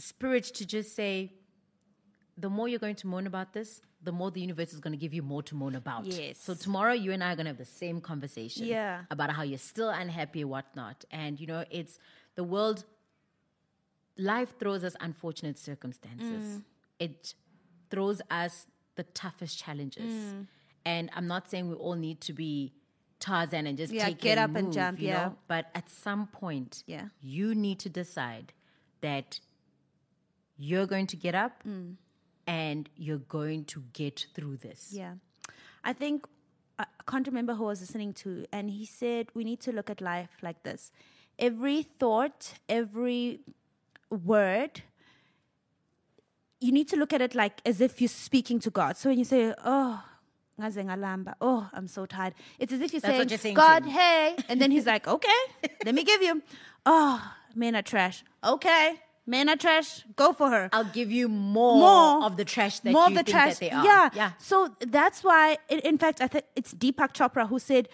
[0.00, 1.34] spirit to just say,
[2.40, 4.96] the more you're going to moan about this, the more the universe is going to
[5.04, 6.06] give you more to moan about.
[6.06, 6.38] Yes.
[6.38, 8.66] So tomorrow, you and I are going to have the same conversation.
[8.66, 9.02] Yeah.
[9.10, 11.98] About how you're still unhappy, whatnot, and you know, it's
[12.34, 12.84] the world.
[14.16, 16.44] Life throws us unfortunate circumstances.
[16.44, 16.62] Mm.
[16.98, 17.34] It
[17.90, 20.46] throws us the toughest challenges, Mm.
[20.84, 22.72] and I'm not saying we all need to be
[23.18, 25.24] Tarzan and just Yeah, take get it up and move, jump, you yeah.
[25.28, 25.36] know?
[25.48, 27.08] But at some point, Yeah.
[27.20, 28.52] you need to decide
[29.00, 29.40] that
[30.58, 31.96] you're going to get up Mm.
[32.50, 34.88] And you're going to get through this.
[34.90, 35.14] Yeah.
[35.84, 36.26] I think,
[36.78, 39.88] I can't remember who I was listening to, and he said we need to look
[39.88, 40.90] at life like this.
[41.38, 43.40] Every thought, every
[44.10, 44.82] word,
[46.60, 48.96] you need to look at it like as if you're speaking to God.
[48.96, 50.02] So when you say, oh,
[51.40, 54.36] oh, I'm so tired, it's as if you're saying, you're saying God, hey.
[54.48, 55.40] And then he's like, okay,
[55.86, 56.42] let me give you.
[56.84, 57.22] Oh,
[57.54, 58.24] men are trash.
[58.42, 60.04] Okay, men are trash.
[60.16, 63.14] Go for her I'll give you more, more of the trash that more you of
[63.14, 63.58] the think trash.
[63.58, 63.84] that they are.
[63.84, 64.32] Yeah, yeah.
[64.38, 67.88] So that's why, in, in fact, I think it's Deepak Chopra who said,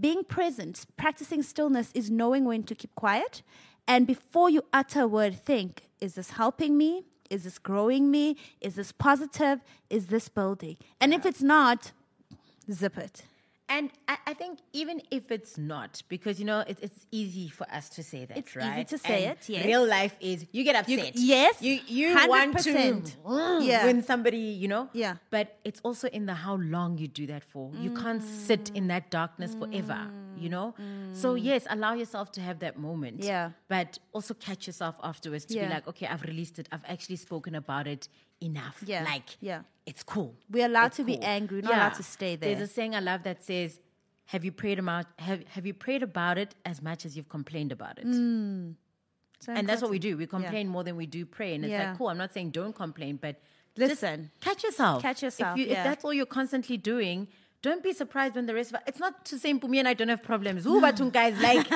[0.00, 3.42] being present, practicing stillness, is knowing when to keep quiet,
[3.86, 7.04] and before you utter a word, think: Is this helping me?
[7.30, 8.36] Is this growing me?
[8.60, 9.60] Is this positive?
[9.88, 10.76] Is this building?
[11.00, 11.92] And if it's not,
[12.70, 13.22] zip it.
[13.68, 17.66] And I, I think even if it's not, because you know it, it's easy for
[17.70, 18.86] us to say that, It's easy right?
[18.88, 19.64] to say And it, yes.
[19.66, 21.12] Real life is you get upset.
[21.16, 23.16] yes, you you want to 100%.
[23.24, 23.84] mm, Yeah.
[23.86, 24.88] when somebody you know.
[24.92, 25.16] Yeah.
[25.30, 27.72] But it's also in the how long you do that for.
[27.80, 29.98] You can't sit in that darkness forever.
[30.38, 30.74] You know.
[31.14, 33.24] So yes, allow yourself to have that moment.
[33.24, 33.50] Yeah.
[33.68, 35.66] But also catch yourself afterwards to Yeah.
[35.66, 36.68] be like, okay, I've released it.
[36.70, 38.08] I've actually spoken about it
[38.40, 38.82] enough.
[38.84, 39.04] Yeah.
[39.04, 39.62] Like Yeah.
[39.86, 40.34] it's cool.
[40.50, 42.54] We're allowed It's to be angry, we're not allowed to stay there.
[42.54, 43.80] There's a saying I love that says,
[44.26, 47.72] "Have you prayed about have Have you prayed about it as much as you've complained
[47.72, 48.74] about it?" Mm.
[49.40, 50.16] So and that's what we do.
[50.16, 51.90] We complain more than we do pray, and it's Yeah.
[51.90, 52.08] like, cool.
[52.08, 53.36] I'm not saying don't complain, but
[53.76, 54.30] Listen.
[54.40, 55.02] catch yourself.
[55.02, 55.78] Catch yourself, If, you, yeah.
[55.80, 57.28] if that's all you're constantly doing.
[57.62, 60.08] Don't be surprised when the rest of it's not to say Mpumi and I don't
[60.08, 60.66] have problems.
[60.66, 61.66] Ooh, but guys, like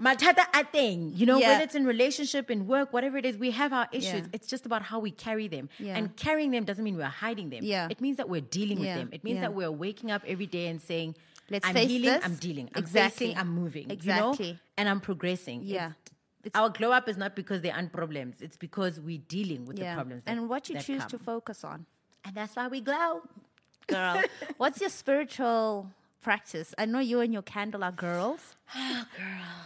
[0.00, 1.12] matata a thing.
[1.14, 1.48] You know, Yeah.
[1.52, 4.04] whether it's in relationship, in work, whatever it is, we have our issues.
[4.22, 4.26] Yeah.
[4.32, 5.68] It's just about how we carry them.
[5.78, 5.96] Yeah.
[5.96, 7.60] And carrying them doesn't mean we're hiding them.
[7.62, 7.88] Yeah.
[7.90, 9.08] It means that we're dealing with them.
[9.12, 11.16] It means that we're waking up every day and saying,
[11.50, 12.24] Let's I'm face healing, this.
[12.24, 12.70] I'm dealing.
[12.74, 13.26] I'm Exactly.
[13.26, 13.88] facing, I'm moving.
[13.90, 14.52] You Exactly.
[14.52, 14.58] know?
[14.78, 15.60] And I'm progressing.
[15.62, 15.92] Yeah.
[16.42, 18.40] It's- our glow up is not because there aren't problems.
[18.40, 20.22] It's because we're dealing with the problems.
[20.24, 21.10] That, and what you choose come.
[21.10, 21.84] to focus on.
[22.24, 23.22] And that's why we glow.
[23.86, 24.22] Girl.
[24.56, 25.90] What's your spiritual
[26.22, 26.74] practice?
[26.78, 28.40] I know you and your candle are girls.
[28.76, 29.06] Ah,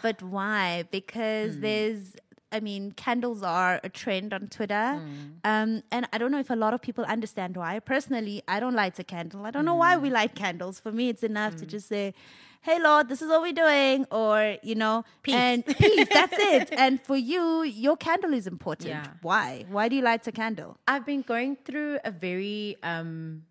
[0.02, 0.84] but why?
[0.90, 1.60] Because hmm.
[1.62, 2.16] there's,
[2.52, 4.94] I mean, candles are a trend on Twitter.
[4.96, 5.14] Hmm.
[5.44, 7.78] Um, and I don't know if a lot of people understand why.
[7.78, 9.46] Personally, I don't light a candle.
[9.46, 10.02] I don't know why hmm.
[10.02, 10.78] we light candles.
[10.78, 12.12] For me, it's enough to just say,
[12.60, 15.34] Hey Lord, this is what we're doing, or you know, Peace.
[15.34, 16.08] and peace.
[16.12, 16.68] That's it.
[16.72, 18.90] And for you, your candle is important.
[18.90, 19.06] Yeah.
[19.22, 19.64] Why?
[19.70, 20.76] Why do you light a candle?
[20.86, 23.44] I've been going through a very um,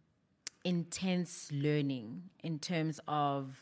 [0.68, 3.58] intense learning in terms of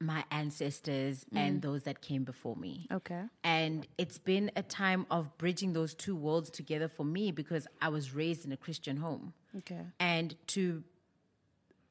[0.00, 1.38] my ancestors mm.
[1.38, 2.86] and those that came before me.
[2.90, 3.20] Okay.
[3.44, 7.90] And it's been a time of bridging those two worlds together for me because I
[7.90, 9.34] was raised in a Christian home.
[9.58, 9.82] Okay.
[10.00, 10.84] And to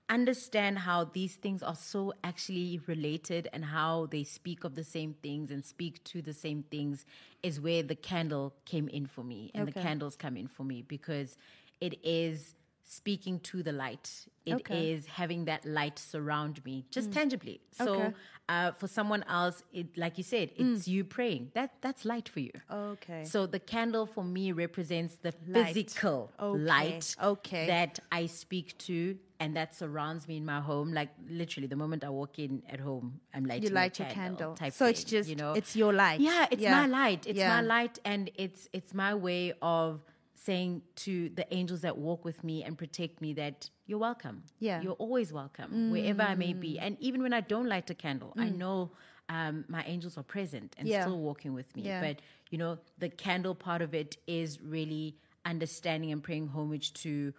[0.10, 5.14] understand how these things are so actually related and how they speak of the same
[5.22, 7.06] things and speak to the same things
[7.44, 10.82] is where the candle came in for me and the candles come in for me
[10.82, 11.38] because
[11.80, 14.28] it is speaking to the light.
[14.46, 14.96] It is Okay.
[14.96, 15.06] Mm.
[15.08, 17.62] having that light surround me just tangibly.
[17.72, 18.14] So Okay.
[18.50, 21.52] uh, for someone else, it like you said, it's you praying.
[21.54, 22.52] That that's light for you.
[22.70, 23.24] Okay.
[23.26, 25.68] So the candle for me represents the Light.
[25.76, 26.64] physical Okay.
[26.64, 27.68] light Okay.
[27.68, 30.92] that I speak to and that surrounds me in my home.
[30.92, 34.12] Like literally, the moment I walk in at home, I'm lighting you light a your
[34.12, 34.38] candle.
[34.38, 34.56] candle.
[34.56, 36.20] Type So it's just you know, it's your light.
[36.20, 36.72] Yeah, it's Yeah.
[36.82, 37.28] my light.
[37.28, 37.50] It's Yeah.
[37.56, 40.02] my light, and it's it's my way of
[40.46, 44.38] saying to the angels that walk with me and protect me that you're welcome.
[44.60, 44.80] Yeah.
[44.80, 44.84] Mm.
[44.86, 48.34] you're always welcome wherever I may be, and even when I don't light a candle,
[48.38, 48.92] I know.
[49.30, 51.02] Um, my angels are present and Yeah.
[51.04, 51.84] still walking with me.
[51.84, 52.02] Yeah.
[52.06, 52.18] But
[52.52, 57.34] you know, the candle part of it is really understanding and praying homage to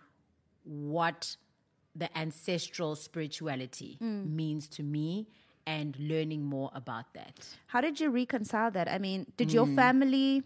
[0.65, 1.37] what
[1.95, 4.31] the ancestral spirituality Mm.
[4.31, 5.27] means to me
[5.67, 7.35] and learning more about that.
[7.67, 8.89] How did you reconcile that?
[8.89, 9.77] I mean, did your Hmm.
[9.77, 10.43] family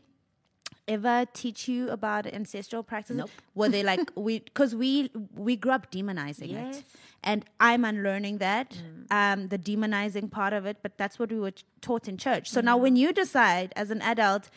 [0.88, 3.16] ever teach you about ancestral practices?
[3.18, 3.30] Nope.
[3.54, 4.40] Were they like we?
[4.40, 6.78] Because we we grew up demonizing Yes.
[6.78, 6.84] it,
[7.24, 8.76] and I'm unlearning that,
[9.10, 10.78] um, the demonizing part of it.
[10.82, 12.50] But that's what we were taught in church.
[12.50, 14.48] So now, when you decide as an adult,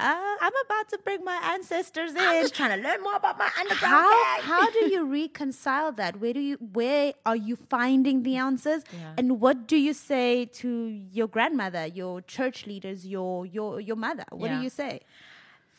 [0.00, 2.18] uh, I'm about to bring my ancestors in.
[2.18, 6.18] I'm just trying to learn more about my underground how how do you reconcile that?
[6.20, 8.82] Where do you where are you finding the answers?
[8.92, 9.12] Yeah.
[9.18, 10.68] And what do you say to
[11.12, 14.24] your grandmother, your church leaders, your your your mother?
[14.30, 14.56] What Yeah.
[14.58, 15.00] do you say?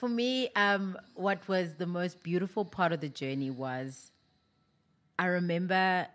[0.03, 4.11] For me, um, what was the most beautiful part of the journey was
[5.17, 6.07] I remember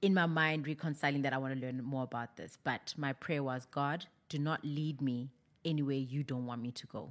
[0.00, 2.58] in my mind reconciling that I want to learn more about this.
[2.62, 5.30] But my prayer was, God, do not lead me
[5.64, 7.10] anywhere you don't want me to go.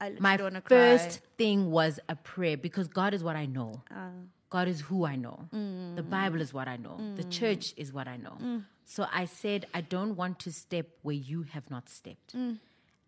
[0.00, 1.28] I My don't first cry.
[1.36, 3.82] thing was a prayer because God is what I know.
[3.90, 4.08] Uh.
[4.48, 5.50] God is who I know.
[5.54, 5.96] Mm.
[5.96, 6.98] The Bible is what I know.
[7.16, 8.62] The church is what I know.
[8.86, 12.34] So I said, I don't want to step where you have not stepped.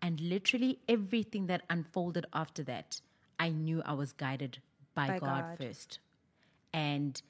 [0.01, 3.01] And literally everything that unfolded after that,
[3.39, 4.59] I knew I was guided
[4.95, 5.57] by, By God, God.
[5.57, 5.99] first.
[6.73, 7.21] And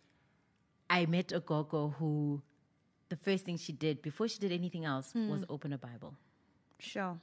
[0.90, 2.42] I met a Gogo who
[3.10, 5.30] the first thing she did before she did anything else Mm.
[5.30, 6.16] was open a Bible
[6.80, 7.20] Sure,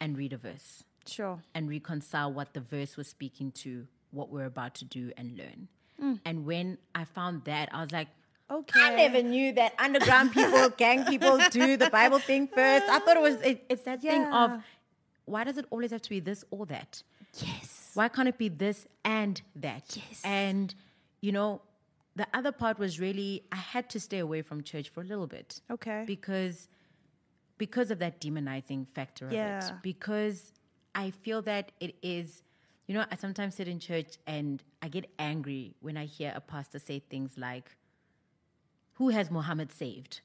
[0.00, 1.40] and read a verse sure.
[1.54, 5.68] and reconcile what the verse was speaking to, what we're about to do and learn.
[6.00, 6.20] Mm.
[6.24, 8.08] And when I found that, I was like,
[8.50, 8.80] Okay.
[8.80, 12.84] I never knew that underground people, gang people do the Bible thing first.
[12.88, 14.62] I thought it was, it, it's that thing of
[15.24, 17.02] why does it always have to be this or that?
[17.38, 17.90] Yes.
[17.94, 19.96] Why can't it be this and that?
[19.96, 20.20] Yes.
[20.24, 20.74] And,
[21.20, 21.62] you know,
[22.16, 25.26] the other part was really, I had to stay away from church for a little
[25.26, 26.04] bit Okay.
[26.06, 26.68] because
[27.56, 29.64] because of that demonizing factor of Yeah.
[29.68, 30.52] it because
[30.96, 32.42] i feel that it is
[32.88, 36.40] you know i sometimes sit in church and i get angry when i hear a
[36.40, 37.70] pastor say things like
[38.94, 40.20] who has muhammad saved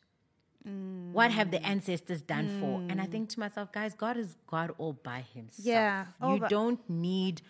[1.11, 4.71] what have the ancestors done for and i think to myself guys god is god
[4.77, 7.41] all by himself Yeah, you don't need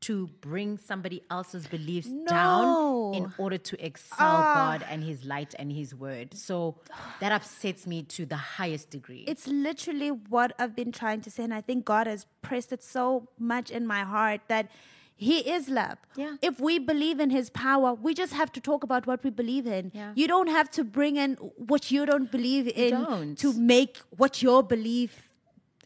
[0.00, 2.26] to bring somebody else's beliefs No.
[2.26, 4.54] down in order to excel Ah.
[4.54, 6.34] God and His light and His word.
[6.34, 6.76] So
[7.20, 9.24] that upsets me to the highest degree.
[9.26, 12.82] It's literally what I've been trying to say, and I think God has pressed it
[12.82, 14.70] so much in my heart that
[15.18, 15.96] He is love.
[16.14, 16.36] Yeah.
[16.42, 19.66] If we believe in His power, we just have to talk about what we believe
[19.66, 19.90] in.
[19.94, 20.12] Yeah.
[20.14, 23.38] You don't have to bring in what you don't believe in don't.
[23.38, 25.30] to make what your belief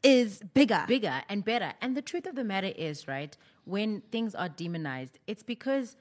[0.03, 0.85] is bigger.
[0.89, 1.73] bigger and better.
[1.81, 5.97] And the truth of the matter is, right, when things are demonized, it's because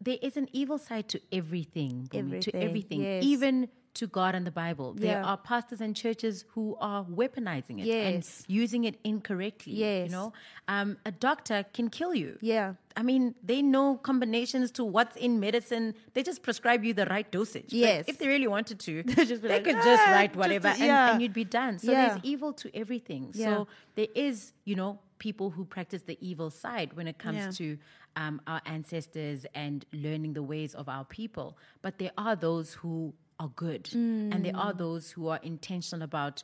[0.00, 3.24] there is an evil side to everything, Bumi, to Everything, everything, yes.
[3.24, 4.94] even to God and the Bible.
[4.94, 5.24] There Yeah.
[5.24, 8.44] are pastors and churches who are weaponizing it Yes.
[8.46, 9.74] and using it incorrectly.
[9.74, 10.08] Yes.
[10.08, 10.32] You know,
[10.68, 12.38] um, a doctor can kill you.
[12.40, 12.74] Yeah.
[12.96, 15.94] I mean, they know combinations to what's in medicine.
[16.14, 17.64] They just prescribe you the right dosage.
[17.66, 18.04] But Yes.
[18.08, 20.78] if they really wanted to, just they like, could just "Ah, write just- whatever and,
[20.78, 21.12] yeah.
[21.12, 21.78] and you'd be done.
[21.78, 22.08] So Yeah.
[22.08, 23.30] there's evil to everything.
[23.34, 23.46] Yeah.
[23.46, 27.78] So there is, you know, people who practice the evil side when it comes to
[28.16, 31.56] um, our ancestors and learning the ways of our people.
[31.80, 34.64] But there are those who are good, and there Mm.
[34.64, 36.42] are those who are intentional about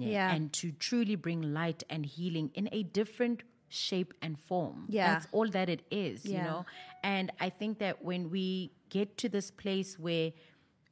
[0.00, 0.34] Yeah.
[0.34, 4.84] and to truly bring light and healing in a different shape and form.
[4.88, 5.14] Yeah.
[5.14, 6.64] That's all that it is, you know.
[7.02, 10.32] And I think that when we get to this place where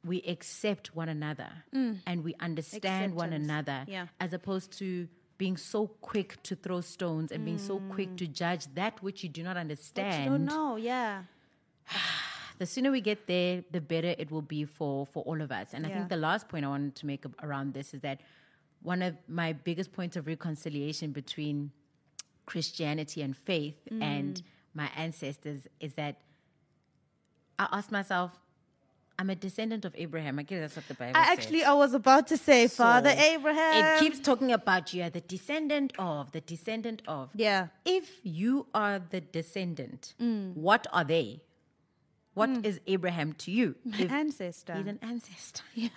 [0.03, 3.35] we accept one another and we understand one Mm.
[3.43, 4.07] Another Yeah.
[4.19, 8.63] as opposed to being so quick to throw stones and being so quick to judge
[8.75, 10.75] that which you do not understand you don't know.
[10.75, 11.23] Yeah.
[12.59, 15.73] the sooner we get there, the better it will be for for all of us.
[15.73, 18.21] And I think the last point I wanted to make around this is that
[18.81, 21.71] one of my biggest points of reconciliation between
[22.45, 24.43] Christianity and faith and Mm.
[24.73, 26.17] my ancestors is that
[27.59, 28.31] I asked myself,
[29.19, 30.39] I'm a descendant of Abraham.
[30.39, 31.37] I guess that's what the Bible I says.
[31.37, 33.75] actually, I was about to say, Father Abraham.
[33.85, 37.29] It keeps talking about you are the descendant of, the descendant of.
[37.35, 37.67] Yeah.
[37.85, 40.55] If you are the descendant, Mm.
[40.55, 41.41] what are they?
[42.33, 43.75] What is Abraham to you?
[43.85, 44.73] If ancestor.
[44.75, 45.63] he's an ancestor.
[45.75, 45.89] yeah.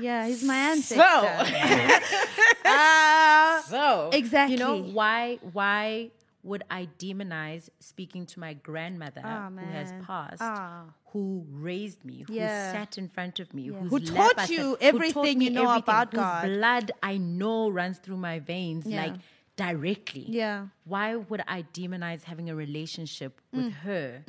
[0.00, 1.02] Yeah, he's my ancestor.
[2.68, 4.54] So so Exactly.
[4.56, 5.38] You know why?
[5.52, 6.10] Why
[6.42, 10.84] would I demonize speaking to my grandmother Ah, who has passed, Ah.
[11.12, 12.72] who raised me, who Yeah.
[12.72, 13.80] sat in front of me, Yeah.
[13.90, 16.44] Who taught sat- you who everything me you know everything, about whose God.
[16.46, 19.02] blood I know runs through my veins, Yeah.
[19.02, 19.16] like
[19.56, 20.24] directly.
[20.28, 20.68] Yeah.
[20.84, 23.72] Why would I demonize having a relationship with Mm.
[23.84, 24.24] her?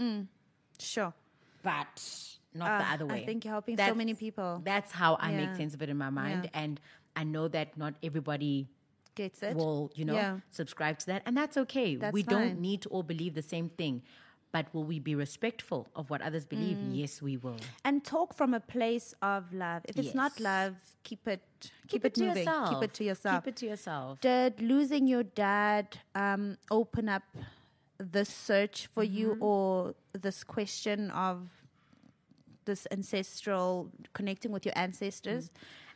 [0.80, 1.14] Sure.
[1.64, 2.02] But
[2.54, 3.22] not the other way.
[3.22, 4.62] I think you're helping so many people.
[4.64, 6.62] That's how I make sense of it in my mind, Yeah.
[6.64, 6.80] and
[7.16, 8.68] I know that not everybody
[9.16, 9.56] Gets it?
[9.56, 10.40] will, you know, Yeah.
[10.50, 11.96] subscribe to that, and that's okay.
[11.96, 12.36] That's we fine.
[12.36, 14.04] don't need to all believe the same thing,
[14.52, 16.78] But will we be respectful of what others believe?
[16.78, 16.98] Mm.
[16.98, 17.58] Yes, we will.
[17.86, 19.84] And talk from a place of love.
[19.88, 21.44] If it's not love, keep it
[21.88, 22.38] keep, it, to moving.
[22.38, 22.70] yourself.
[22.72, 23.44] Keep it to yourself.
[23.44, 24.22] Keep it to yourself.
[24.22, 27.22] Did losing your dad um, open up
[28.00, 29.44] this search for you Mm-hmm.
[29.44, 31.50] or this question of
[32.66, 35.50] this ancestral connecting with your ancestors?
[35.50, 35.54] Mm.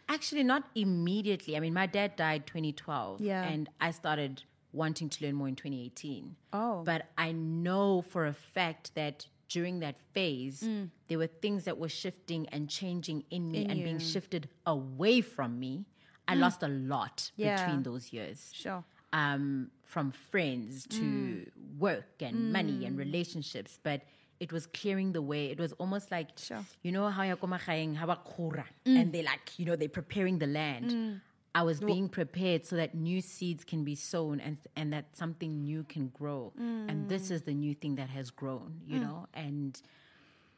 [0.10, 1.56] Actually, not immediately.
[1.56, 3.22] I mean, my dad died 2012.
[3.22, 3.44] Yeah.
[3.44, 4.44] And I started
[4.74, 6.36] wanting to learn more in 2018.
[6.52, 6.84] Oh.
[6.84, 10.90] But I know for a fact that during that phase, mm.
[11.08, 15.22] there were things that were shifting and changing in me In and being shifted away
[15.22, 15.86] from me.
[16.28, 16.40] I mm.
[16.40, 17.64] lost a lot Yeah.
[17.64, 18.50] between those years.
[18.54, 18.84] Sure.
[19.14, 21.48] Um, from friends to mm.
[21.78, 23.00] work and money and mm.
[23.00, 24.02] relationships, but
[24.40, 25.46] it was clearing the way.
[25.46, 26.66] It was almost like, Sure.
[26.82, 29.00] you know how ya ko magaeng ha ba kgora, mm.
[29.00, 31.22] and they like, you know, they're preparing the land.
[31.56, 35.62] I was being prepared so that new seeds can be sown and and that something
[35.62, 36.52] new can grow.
[36.58, 39.80] And this is the new thing that has grown, you know, and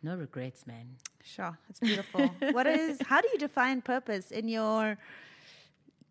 [0.01, 0.95] no regrets, man.
[1.22, 1.58] Sure.
[1.70, 2.32] It's beautiful.
[2.51, 4.97] what is how do you define purpose in your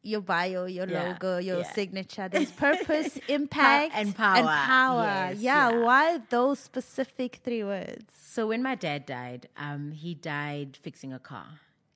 [0.05, 1.73] your bio, your Yeah, logo, your yeah.
[1.73, 2.29] signature?
[2.33, 4.37] There's purpose, impact, and power.
[4.39, 5.05] And power.
[5.05, 5.71] Yes, yeah.
[5.71, 5.79] yeah.
[5.81, 8.13] Why those specific three words?
[8.17, 11.47] So when my dad died, um, he died fixing a car.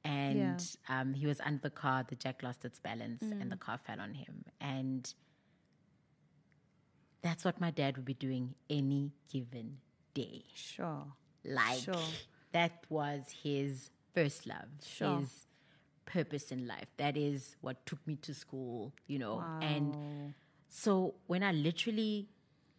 [0.04, 3.78] And um, he was under the car, the jack lost its balance, and the car
[3.86, 4.44] fell on him.
[4.58, 5.12] And
[7.22, 9.78] that's what my dad would be doing any given
[10.14, 10.44] day.
[10.54, 11.04] Sure.
[11.44, 11.94] Like Sure.
[12.52, 15.18] that was his first love, Sure.
[15.20, 15.47] his
[16.16, 16.88] purpose in life.
[16.96, 19.42] That is what took me to school, you know.
[19.60, 20.34] And
[20.68, 22.28] so when I literally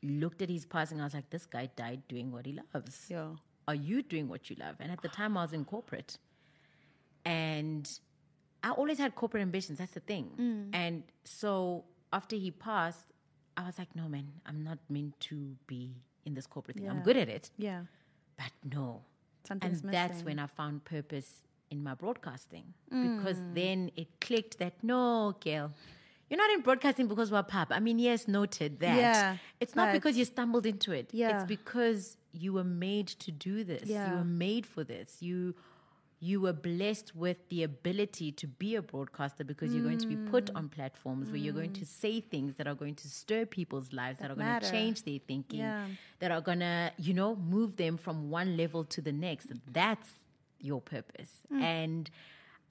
[0.01, 3.29] looked at his passing, I was like, this guy died doing what he loves Yeah.
[3.67, 4.75] are you doing what you love?
[4.79, 6.17] And at the time, I was in corporate.
[7.25, 7.89] And
[8.63, 9.77] I always had corporate ambitions.
[9.79, 10.31] That's the thing.
[10.39, 10.69] Mm.
[10.73, 13.05] And so after he passed,
[13.57, 15.93] I was like, no, man, I'm not meant to be
[16.25, 16.89] in this corporate thing.
[16.89, 17.83] I'm good at it, Yeah.
[18.37, 19.01] but no.
[19.47, 21.41] Something's and that's when I found purpose
[21.71, 25.71] in my broadcasting because then it clicked that no, Gail,
[26.29, 27.67] you're not in broadcasting because we're pub.
[27.71, 28.97] I mean, yes, noted that.
[28.97, 31.09] Yeah, it's not because you stumbled into it.
[31.11, 31.35] Yeah.
[31.41, 33.83] It's because you were made to do this.
[33.89, 34.11] Yeah.
[34.11, 35.17] You were made for this.
[35.21, 35.55] You
[36.21, 40.17] you were blessed with the ability to be a broadcaster because you're going to be
[40.17, 40.57] put Mm.
[40.57, 44.19] on platforms where you're going to say things that are going to stir people's lives,
[44.19, 45.85] that, are going to change their thinking, Yeah.
[46.19, 49.47] that are going to, you know, move them from one level to the next.
[49.71, 50.09] That's
[50.59, 51.31] your purpose.
[51.53, 51.61] Mm.
[51.61, 52.09] And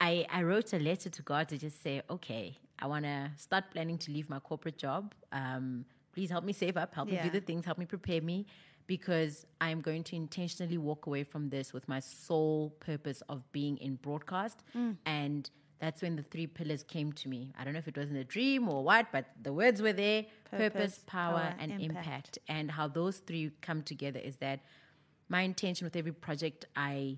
[0.01, 3.65] I, I wrote a letter to God to just say, okay, I want to start
[3.71, 5.13] planning to leave my corporate job.
[5.31, 8.45] Um, please help me save up, help me do the things, help me prepare me
[8.87, 13.77] because I'm going to intentionally walk away from this with my sole purpose of being
[13.77, 14.63] in broadcast.
[14.75, 14.97] Mm.
[15.05, 17.53] And that's when the three pillars came to me.
[17.57, 19.93] I don't know if it was in a dream or what, but the words were
[19.93, 22.07] there purpose, Purpose, power, power, and impact.
[22.07, 22.39] impact.
[22.47, 24.61] And how those three come together is that
[25.29, 27.17] my intention with every project I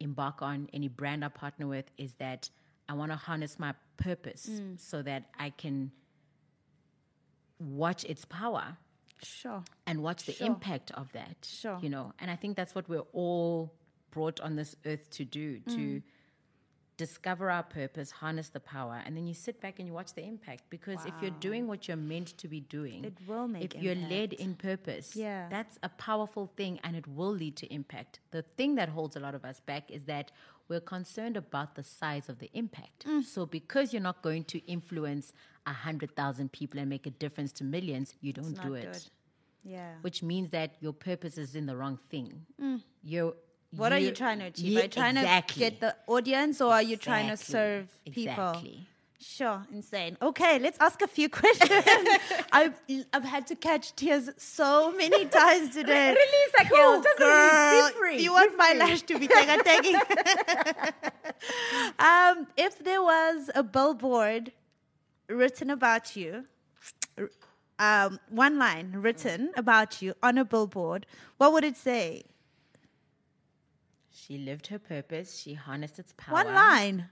[0.00, 2.50] embark on, any brand I partner with, is that
[2.88, 4.78] I want to harness my purpose Mm.
[4.78, 5.92] so that I can
[7.58, 8.76] watch its power
[9.22, 9.64] Sure.
[9.86, 10.46] and watch the Sure.
[10.46, 11.44] impact of that.
[11.44, 11.78] Sure.
[11.80, 13.72] You know, and I think that's what we're all
[14.10, 16.02] brought on this earth to do Mm.
[16.96, 20.24] Discover our purpose, harness the power, and then you sit back and you watch the
[20.24, 20.62] impact.
[20.70, 23.96] Because if you're doing what you're meant to be doing, It will make if you're
[23.96, 25.48] led in purpose, Yeah.
[25.48, 28.20] that's a powerful thing and it will lead to impact.
[28.30, 30.30] The thing that holds a lot of us back is that
[30.68, 33.04] we're concerned about the size of the impact.
[33.06, 33.24] Mm.
[33.24, 35.32] So because you're not going to influence
[35.66, 39.02] a hundred thousand people and make a difference to millions, you don't do it good.
[39.66, 39.94] Yeah.
[40.02, 42.44] which means that your purpose is in the wrong thing.
[43.02, 43.34] You're
[43.76, 44.66] What are you trying to achieve?
[44.66, 45.54] Yeah, are you trying exactly.
[45.54, 48.50] to get the audience or are you trying to serve people?
[48.50, 48.86] Exactly.
[49.26, 50.18] Sure, insane.
[50.20, 51.70] Okay, let's ask a few questions.
[52.52, 52.74] I've
[53.12, 56.08] I've had to catch tears so many times today.
[56.08, 57.02] Release that, girl.
[57.02, 57.18] Just release.
[57.18, 58.22] Be girl, free.
[58.22, 58.78] You want my free.
[58.78, 59.96] lash to be taken taking?
[61.98, 64.52] um, if there was a billboard
[65.28, 66.44] written about you,
[67.78, 71.06] um, one line written about you on a billboard,
[71.38, 72.24] what would it say?
[74.26, 75.38] She lived her purpose.
[75.38, 76.34] She harnessed its power.
[76.34, 77.08] One line.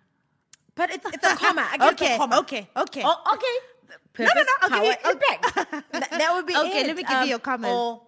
[0.74, 1.68] but it's, it's a comma.
[1.70, 2.38] I give it Okay, a comma.
[2.40, 3.02] okay, okay.
[3.04, 4.24] Oh, okay.
[4.24, 4.52] no, no, no.
[4.62, 5.54] I'll give you- impact.
[5.92, 6.86] that, that would be Okay, it.
[6.86, 7.70] let me give you um, your commas.
[7.70, 8.02] Or,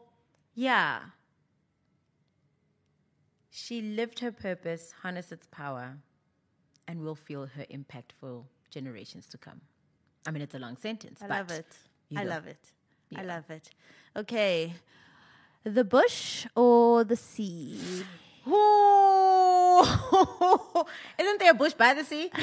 [0.55, 1.01] yeah.
[3.51, 5.97] She lived her purpose, harnessed its power,
[6.89, 9.61] and will feel her impact for generations to come.
[10.27, 11.21] I mean, it's a long sentence.
[11.23, 11.77] I but love it.
[12.17, 12.31] I go.
[12.31, 12.73] love it.
[13.17, 13.71] I love it.
[14.17, 14.75] Okay.
[15.65, 17.79] The bush or the sea?
[18.47, 19.81] Ooh.
[21.19, 22.31] Isn't there a bush by the sea?
[22.35, 22.43] and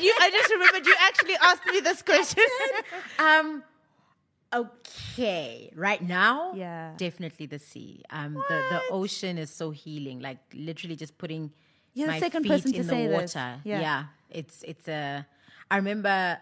[0.00, 2.44] you, I just remembered you actually asked me this question.
[3.18, 3.62] um,
[4.50, 6.94] Okay, right now, Yeah.
[6.96, 8.02] definitely the sea.
[8.08, 10.20] Um, the the ocean is so healing.
[10.20, 11.52] Like literally, just putting
[11.92, 13.60] You're my second feet in the water.
[13.60, 13.60] this.
[13.64, 14.04] Yeah.
[14.30, 15.26] it's it's a.
[15.70, 16.38] I remember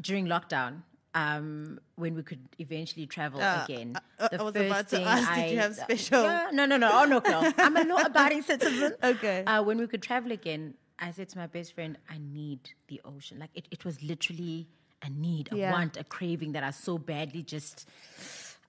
[0.00, 0.82] during lockdown.
[1.14, 4.96] Um, when we could eventually travel Uh, again, uh, the I was first about to
[4.96, 6.88] thing ask, did I, you have special- Yeah, no, no, no.
[6.90, 7.52] Oh no, girl.
[7.58, 8.94] I'm a law-abiding citizen.
[9.02, 9.44] Okay.
[9.44, 13.00] Uh, when we could travel again, I said to my best friend, "I need the
[13.04, 14.68] ocean." Like it, it was literally
[15.02, 15.72] a need, a Yeah.
[15.72, 17.86] want, a craving that I so badly just.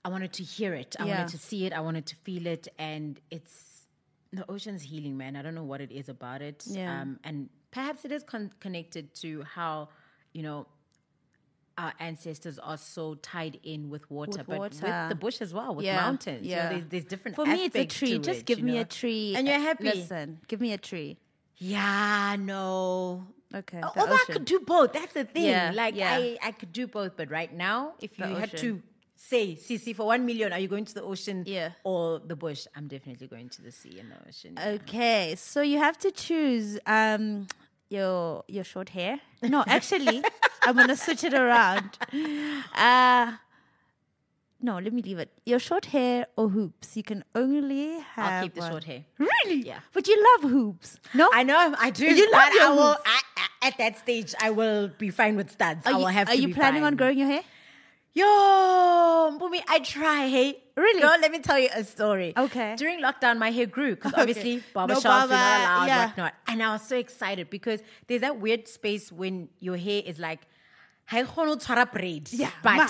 [0.04, 0.96] I wanted to hear it.
[1.00, 1.16] I Yeah.
[1.16, 1.72] wanted to see it.
[1.72, 3.86] I wanted to feel it, and it's
[4.34, 5.34] the ocean's healing, man.
[5.36, 6.62] I don't know what it is about it.
[6.66, 7.00] Yeah.
[7.00, 9.88] Um, and perhaps it is con- connected to how
[10.34, 10.66] you know
[11.76, 14.76] our ancestors are so tied in with water, With but water.
[14.86, 16.46] with the bush as well, with Yeah, mountains.
[16.46, 16.68] You know, yeah.
[16.70, 17.34] there's, there's different.
[17.36, 18.18] For me, it's a tree.
[18.18, 18.80] Just it, give me know?
[18.82, 19.34] a tree.
[19.36, 19.84] and you're happy.
[19.84, 21.18] Listen, give me a tree.
[21.58, 23.26] Yeah, no.
[23.54, 23.80] Okay.
[23.82, 24.92] Oh, the Although I could do both.
[24.92, 25.44] That's the thing.
[25.46, 26.10] Yeah, like yeah.
[26.12, 28.82] I, I could do both, but right now, if you The had to ocean.
[29.14, 31.70] say, CC, for one million, are you going to the ocean Yeah.
[31.84, 32.66] or the bush?
[32.74, 34.54] I'm definitely going to the sea and the ocean.
[34.56, 34.68] yeah.
[34.82, 37.46] Okay, so you have to choose um
[37.90, 39.20] your your short hair.
[39.42, 40.22] No, actually,
[40.64, 41.98] I'm gonna switch it around.
[42.74, 43.32] Uh
[44.60, 45.30] no, let me leave it.
[45.44, 46.96] Your short hair or hoops.
[46.96, 48.32] You can only have.
[48.32, 48.70] I'll keep the one.
[48.70, 49.04] short hair.
[49.18, 49.56] Really?
[49.60, 49.80] Yeah.
[49.92, 50.98] But you love hoops.
[51.12, 51.28] No.
[51.34, 52.06] I know, I do.
[52.06, 53.02] You love your I will, hoops.
[53.04, 55.84] I, I, at that stage, I will be fine with studs.
[55.84, 57.42] are I you, will have are to you planning on growing your hair?
[58.14, 60.28] Yo, Bumi, I try.
[60.28, 61.00] Hey, Really?
[61.00, 62.32] Girl, let me tell you a story.
[62.36, 62.74] Okay.
[62.76, 64.22] During lockdown, my hair grew because Okay.
[64.22, 66.06] obviously No barbershops barber, were not allowed, yeah.
[66.06, 66.34] whatnot.
[66.48, 70.40] And I was so excited because there's that weird space when your hair is like,
[71.06, 72.76] "Ha e kgone tshwara braid," Yeah, but.
[72.76, 72.88] mara.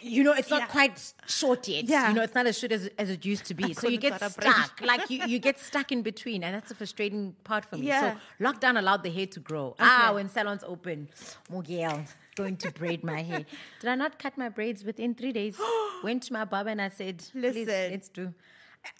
[0.00, 0.66] You know, it's not Yeah.
[0.68, 1.84] quite short yet.
[1.84, 2.08] Yeah.
[2.08, 3.74] You know, it's not as short as, as it used to be.
[3.74, 4.80] So you get stuck.
[4.90, 6.42] like you, you get stuck in between.
[6.42, 7.88] And that's a frustrating part for me.
[7.88, 8.14] Yeah.
[8.14, 9.76] So lockdown allowed the hair to grow.
[9.78, 11.10] Ah, when salons open,
[11.52, 13.44] Mugel, going to braid my hair.
[13.80, 15.60] Did I not cut my braids within three days?
[16.02, 17.66] Went to my barber and I said, Listen.
[17.66, 18.32] let's do.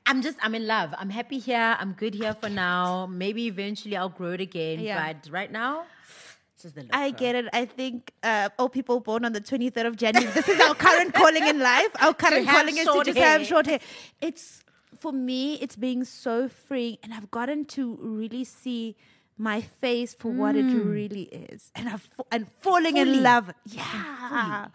[0.05, 0.95] I'm just, I'm in love.
[0.99, 1.77] I'm happy here.
[1.81, 3.07] I'm good here for now.
[3.07, 4.81] Maybe eventually I'll grow it again.
[4.81, 5.15] Yeah.
[5.15, 5.85] But right now,
[6.65, 6.97] it's just the.
[6.97, 7.47] I get it.
[7.53, 11.15] I think uh, all people born on the 23rd of January, this is our current
[11.21, 11.89] calling in life.
[12.01, 13.81] Our current calling is to just have short hair.
[14.21, 14.63] It's
[15.01, 18.97] for me, it's being so freeing, and I've gotten to really see
[19.37, 23.19] my face for what it really is, and I've and falling Fully.
[23.19, 23.53] in love.
[23.67, 24.67] Yeah,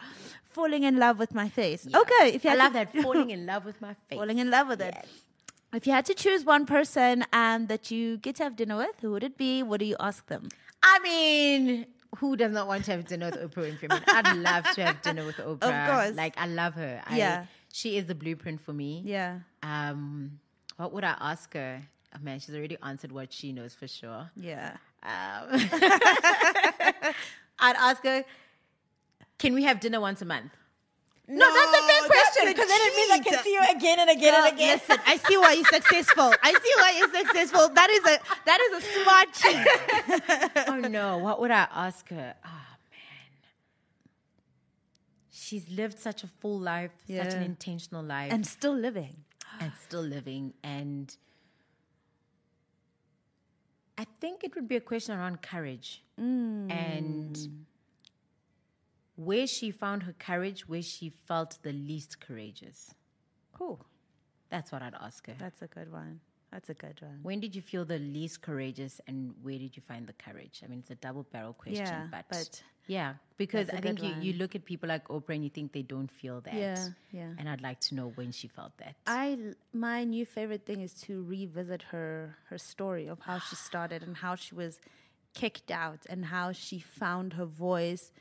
[0.52, 1.88] falling in love with my face.
[1.88, 4.18] Okay, if you I had love to- that falling in love with my face.
[4.20, 4.96] falling in love with it.
[5.72, 8.96] If you had to choose one person um, that you get to have dinner with,
[9.02, 9.62] who would it be?
[9.62, 10.50] What do you ask them?
[10.84, 11.86] I mean,
[12.18, 13.88] who does not want to have dinner with Oprah Winfrey?
[13.92, 15.62] I I'd love to have dinner with Oprah.
[15.88, 16.16] Of course.
[16.16, 17.02] Like, I love her.
[17.06, 17.46] I, Yeah.
[17.72, 19.04] She is the blueprint for me.
[19.06, 20.40] Yeah, Um,
[20.78, 21.84] what would I ask her?
[22.16, 24.32] Oh, man, she's already answered what she knows for sure.
[24.36, 24.78] yeah.
[25.04, 25.48] Um,
[27.60, 28.24] I'd ask her,
[29.38, 30.52] can we have dinner once a month?
[31.32, 34.10] No, that's a fair question because then it means I can see you again and
[34.10, 34.80] again Girl, and uh, again.
[34.80, 36.34] Listen, I see why you're successful.
[36.42, 37.70] I see why you're successful.
[37.70, 40.68] That is a that is a smart cheat.
[40.70, 42.34] oh no, what would I ask her?
[42.44, 42.50] Oh
[42.90, 43.30] man.
[45.30, 49.16] She's lived such a full life, such an intentional life, and still living.
[49.60, 50.54] and still living.
[50.64, 51.16] And
[54.00, 56.72] I think it would be a question around courage mm.
[56.72, 57.38] and
[59.20, 62.94] where she found her courage, where she felt the least courageous.
[63.54, 63.86] Cool.
[64.50, 65.36] That's what I'd ask her.
[65.38, 66.22] That's a good one.
[66.54, 67.20] That's a good one.
[67.22, 70.62] When did you feel the least courageous and where did you find the courage?
[70.64, 74.16] I mean, it's a double barrel question, Yeah, but, but yeah, because I think you,
[74.22, 76.56] you look at people like Oprah and you think they don't feel that.
[76.56, 77.34] Yeah, yeah.
[77.38, 78.96] And I'd like to know when she felt that.
[79.06, 79.38] I
[79.74, 84.16] my new favorite thing is to revisit her her story of how she started and
[84.18, 84.80] how she was
[85.36, 88.12] kicked out and how she found her voice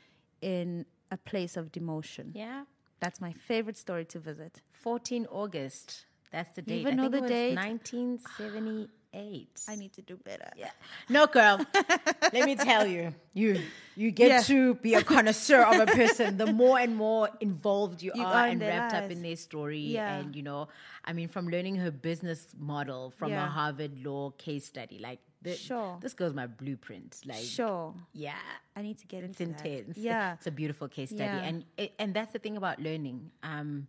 [0.41, 2.31] in a place of demotion.
[2.33, 2.63] yeah.
[3.01, 4.61] That's my favorite story to visit.
[4.73, 6.05] 14 August.
[6.33, 6.81] That's the date.
[6.81, 7.55] even I know the date?
[7.55, 9.47] 1978.
[9.69, 10.49] I need to do better.
[10.57, 10.69] Yeah.
[11.07, 11.65] No, girl.
[12.33, 13.61] Let me tell you, you
[13.95, 14.41] you get Yeah.
[14.41, 16.37] to be a connoisseur of a person.
[16.37, 20.17] The more and more involved you, You are, and wrapped up in their story, Yeah.
[20.19, 20.67] and you know,
[21.05, 25.55] I mean, from learning her business model from a Harvard law case study, like the,
[25.55, 25.97] Sure.
[26.01, 27.21] this girl's my blueprint.
[27.25, 27.93] Like, Sure.
[28.13, 28.37] yeah.
[28.75, 29.69] I need to get It's into that.
[29.69, 29.97] intense.
[29.97, 30.33] Yeah.
[30.33, 31.43] it's a beautiful case study, Yeah.
[31.43, 33.31] and it, and that's the thing about learning.
[33.43, 33.87] Um,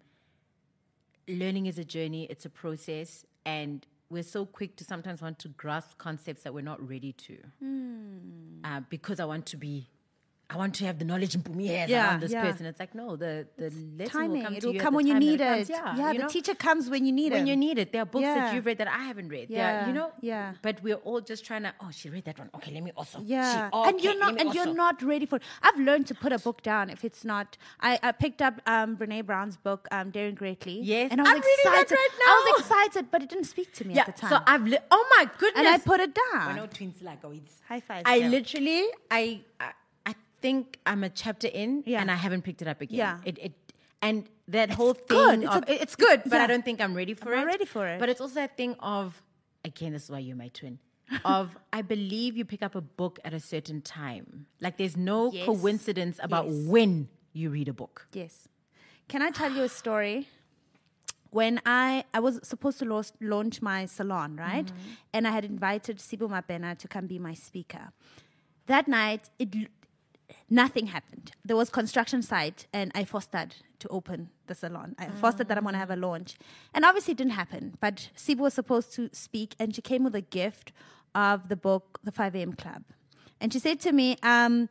[1.29, 5.49] learning is a journey; it's a process, and we're so quick to sometimes want to
[5.49, 7.37] grasp concepts that we're not ready to.
[7.61, 8.65] Hmm.
[8.65, 9.89] Uh, because I want to be
[10.53, 12.43] I want to have the knowledge and Pumi has Yeah, around this yeah.
[12.43, 12.67] person.
[12.67, 14.31] It's like, no, the, the lesson Timing.
[14.39, 15.71] will come It to will you come when you need comes.
[15.71, 15.73] it.
[15.73, 17.37] Yeah, Yeah, you the teacher comes when you need it.
[17.37, 17.93] when you need it.
[17.93, 18.35] There are books Yeah.
[18.35, 19.49] that you've read that I haven't read.
[19.49, 20.55] There are, Yeah, you know, yeah.
[20.61, 21.73] But we're all just trying to.
[21.81, 22.51] Oh, she read that one.
[22.57, 23.21] Okay, let me also.
[23.25, 25.37] Yeah, She, and you're not, and you're not ready for.
[25.37, 25.43] it.
[25.63, 27.57] I've learned to put a book down if it's not.
[27.81, 30.81] I, I picked up um, Brene Brown's book, um, Daring Greatly.
[30.83, 31.95] Yes, and I was I'm reading that excited.
[31.95, 34.01] right I was excited, but it didn't speak to me Yeah.
[34.01, 34.31] at the time.
[34.31, 34.67] So I've.
[34.67, 35.61] Li- oh my goodness.
[35.65, 36.41] and I put it down.
[36.43, 36.57] I down.
[36.57, 38.83] know twins like oh, it's High five, I literally,
[39.13, 39.43] I
[40.41, 42.01] think I'm a chapter in, Yeah.
[42.01, 42.99] and I haven't picked it up again.
[42.99, 43.19] Yeah.
[43.25, 43.53] It, it,
[44.03, 45.07] and that whole thing.
[45.09, 45.43] good.
[45.45, 46.45] It's a- it's good, but yeah.
[46.45, 47.47] I don't think I'm ready for I'm it.
[47.47, 48.01] ready for it.
[48.01, 49.23] But it's also that thing of,
[49.65, 50.79] again, this is why you're my twin.
[51.25, 54.47] Of I believe you pick up a book at a certain time.
[54.61, 55.45] Like there's no Yes.
[55.47, 56.67] coincidence about Yes.
[56.69, 58.07] when you read a book.
[58.13, 58.49] Yes.
[59.09, 60.29] Can I tell you a story?
[61.31, 64.67] When I I was supposed to launch, launch my salon, right?
[64.67, 65.15] Mm-hmm.
[65.15, 67.91] And I had invited Sibu Mabena to come be my speaker.
[68.67, 69.49] That night, it
[70.49, 71.33] nothing happened.
[71.45, 74.95] There was construction site, and I fostered to open the salon.
[74.99, 76.37] I fostered that I'm going to have a launch,
[76.75, 77.77] and obviously it didn't happen.
[77.81, 80.73] But Sibu was supposed to speak, and she came with a gift
[81.15, 82.53] of the book, The 5 A.M.
[82.53, 82.83] Club,
[83.41, 84.69] and she said to me, um,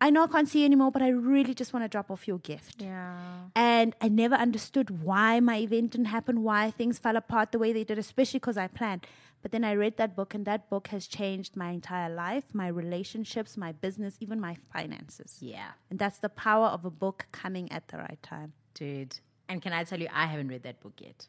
[0.00, 2.28] "I know I can't see you anymore, but I really just want to drop off
[2.28, 3.18] your gift." Yeah.
[3.54, 7.72] And I never understood why my event didn't happen, why things fell apart the way
[7.72, 9.06] they did, especially because I planned.
[9.42, 12.68] But then I read that book, and that book has changed my entire life, my
[12.68, 15.38] relationships, my business, even my finances.
[15.40, 15.70] Yeah.
[15.88, 18.52] And that's the power of a book coming at the right time.
[18.74, 19.18] Dude.
[19.48, 21.26] And can I tell you, I haven't read that book yet.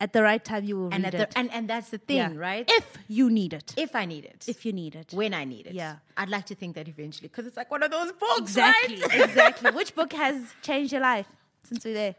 [0.00, 1.30] At the right time, you will And read at it.
[1.30, 2.30] the, and, and that's the thing, Yeah.
[2.36, 2.64] right?
[2.70, 3.74] If you need it.
[3.76, 4.44] if I need it.
[4.46, 5.12] If you need it.
[5.12, 5.74] when I need it.
[5.74, 5.96] Yeah.
[6.16, 9.00] I'd like to think that eventually, because it's like one of those books, Exactly.
[9.02, 9.24] right?
[9.28, 9.70] exactly.
[9.72, 11.26] Which book has changed your life
[11.64, 12.14] since we're there?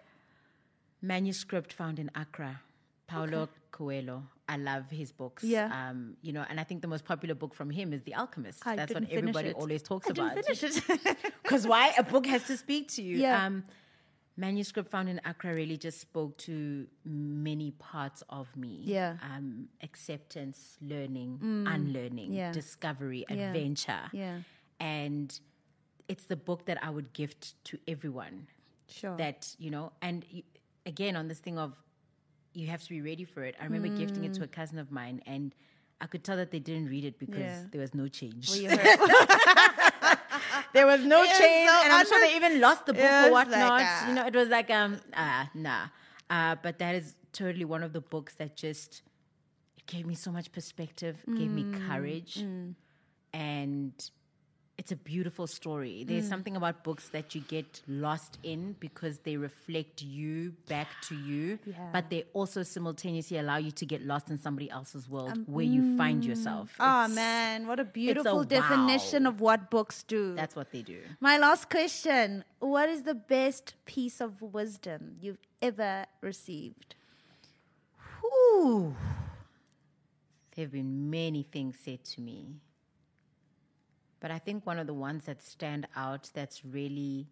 [1.02, 2.60] Manuscript found in Accra,
[3.08, 4.24] Paulo Coelho.
[4.50, 5.43] I love his books.
[5.43, 5.70] Yeah.
[5.80, 8.60] Um, you know, and I think the most popular book from him is The Alchemist.
[8.66, 10.36] I That's what everybody always talks I about.
[10.36, 11.18] didn't finish it.
[11.43, 11.93] Because why?
[11.97, 13.18] A book has to speak to you.
[13.18, 13.45] Yeah.
[13.45, 13.64] Um,
[14.38, 18.82] Manuscript found in Accra really just spoke to many parts of me.
[18.84, 19.18] Yeah.
[19.22, 22.52] Um, acceptance, learning, unlearning, Yeah.
[22.54, 23.36] discovery, Yeah.
[23.50, 24.04] adventure.
[24.14, 24.39] Yeah.
[24.80, 25.38] And
[26.08, 28.47] it's the book that I would gift to everyone
[28.88, 29.16] Sure.
[29.18, 30.26] that you know and
[30.86, 31.76] again on this thing of
[32.54, 33.56] you have to be ready for it.
[33.60, 35.54] I remember gifting it to a cousin of mine and
[36.02, 37.66] i could tell that they didn't read it because Yeah.
[37.72, 38.47] there was no change.
[38.50, 38.62] Well,
[40.74, 43.32] there was no It change so and i'm sure they even lost the book or
[43.32, 44.08] whatnot like, ah.
[44.08, 45.88] you know it was like um ah nah.
[46.30, 49.02] Uh, but that is totally one of the books that just
[49.78, 52.45] it gave me so much perspective gave me Mm, courage
[53.34, 53.93] and
[54.80, 56.06] it's a beautiful story.
[56.06, 56.30] There's Mm.
[56.30, 61.60] something about books that you get lost in because they reflect you back to you,
[61.66, 61.90] Yeah.
[61.92, 65.66] but they also simultaneously allow you to get lost in somebody else's world um, where
[65.66, 66.28] you find mm.
[66.30, 66.68] yourself.
[66.80, 67.68] oh, It's- man.
[67.68, 68.44] What a beautiful wow.
[68.60, 70.34] definition of what books do.
[70.34, 71.02] That's what they do.
[71.20, 76.96] My last question What is the best piece of wisdom you've ever received?
[78.22, 78.96] Whew.
[80.56, 82.60] There have been many things said to me.
[84.20, 87.28] But I think one of the ones that stand out that's really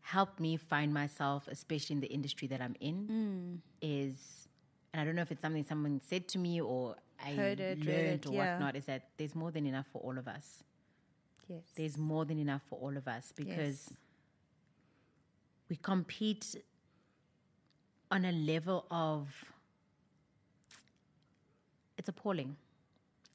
[0.00, 3.58] helped me find myself, especially in the industry that I'm in, mm.
[3.82, 4.48] is,
[4.92, 7.78] and I don't know if it's something someone said to me or I Heard it,
[7.78, 8.52] read learned it, or yeah.
[8.52, 10.62] whatnot, is that there's more than enough for all of us.
[11.48, 11.62] Yes.
[11.74, 13.92] There's more than enough for all of us because
[15.68, 16.56] we compete
[18.10, 19.28] on a level of
[21.96, 22.56] it's appalling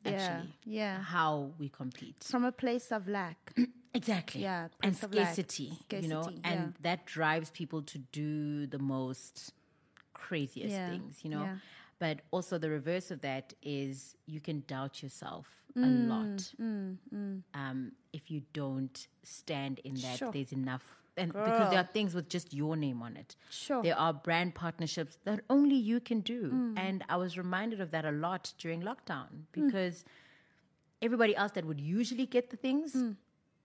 [0.05, 0.99] actually yeah.
[1.01, 3.53] how we compete From a place of lack.
[3.93, 5.35] exactly Yeah, and lack.
[5.35, 9.53] scarcity, you know Scarcity, and that drives people to do the most
[10.13, 11.55] craziest Yeah, things you know yeah.
[11.99, 15.47] but also the reverse of that is you can doubt yourself
[15.83, 16.53] a Mm, lot
[17.53, 20.31] um, if you don't stand in that Sure.
[20.31, 23.81] there's enough and because there are things with just your name on it Sure.
[23.83, 26.79] there are brand partnerships that only you can do Mm.
[26.85, 29.45] and i was reminded of that a lot during lockdown Mm.
[29.59, 30.03] because
[31.01, 33.15] everybody else that would usually get the things Mm.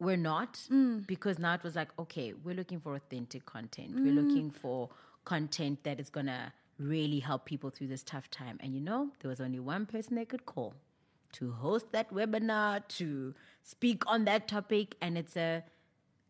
[0.01, 0.61] we're not
[1.07, 4.23] because now it was like okay we're looking for authentic content we're Mm.
[4.27, 4.91] looking for
[5.25, 9.11] content that is going to really help people through this tough time and you know
[9.21, 10.75] there was only one person they could call
[11.33, 15.65] to host that webinar to speak on that topic and it's a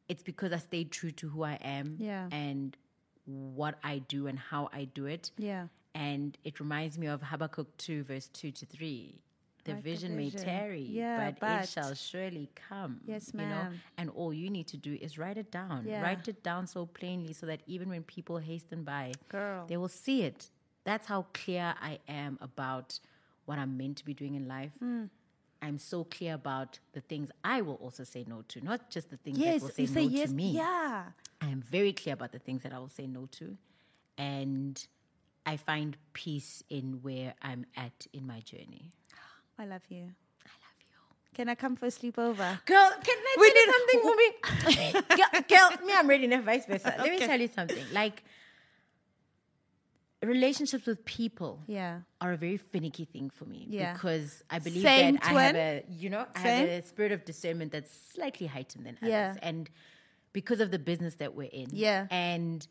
[0.09, 2.29] it's because i stayed true to who i am Yeah.
[2.31, 2.77] and
[3.27, 5.69] what i do and how i do it Yeah.
[5.95, 9.21] and it reminds me of Habakkuk 2, verse 2 to 3.
[9.65, 13.01] The Write the vision may tarry, Yeah, but, but- it shall surely come.
[13.07, 13.49] Yes, ma'am.
[13.49, 13.77] You know?
[13.97, 15.87] And all you need to do is write it down.
[15.87, 16.03] Yeah.
[16.03, 19.65] Write it down so plainly so that even when people hasten by, Girl.
[19.67, 20.51] they will see it.
[20.85, 22.99] That's how clear I am about
[23.47, 24.73] what I'm meant to be doing in life.
[24.81, 25.05] Hmm.
[25.65, 29.17] I'm so clear about the things I will also say no to, not just the
[29.17, 30.29] things Yes, that will say say no yes.
[30.29, 30.51] to me.
[30.51, 31.05] Yeah.
[31.41, 33.57] I am very clear about the things that I will say no to.
[34.19, 34.87] And
[35.47, 38.91] I find peace in where I'm at in my journey.
[39.59, 40.03] I love you.
[40.03, 40.97] I love you.
[41.35, 42.63] Can I come for a sleepover?
[42.67, 45.07] Girl, can I We tell you something, Mumi?
[45.17, 46.95] girl, girl, me, I'm ready, and vice versa.
[46.99, 47.85] Let me tell you something.
[47.93, 48.23] Like,
[50.27, 52.01] relationships with people Yeah.
[52.21, 53.93] are a very finicky thing for me Yeah.
[53.93, 56.59] because I believe Same, that I have a, you know, I Same.
[56.69, 59.11] have a spirit of discernment that's slightly heightened than others.
[59.11, 59.37] Yeah.
[59.43, 59.69] And
[60.33, 61.69] because of the business that we're in.
[61.73, 62.07] Yeah.
[62.11, 62.67] And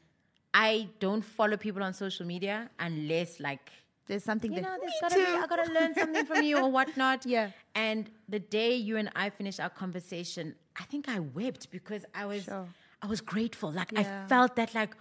[0.54, 3.72] I don't follow people on social media unless like
[4.06, 5.22] There's something you that know, there's gotta be.
[5.26, 7.26] I gotta learn something from you or whatnot.
[7.26, 7.52] Yeah.
[7.74, 12.26] And the day you and I finished our conversation, I think I wept because I
[12.26, 12.68] was Sure.
[13.02, 13.72] I was grateful.
[13.72, 14.24] Like Yeah.
[14.26, 14.94] I felt that like,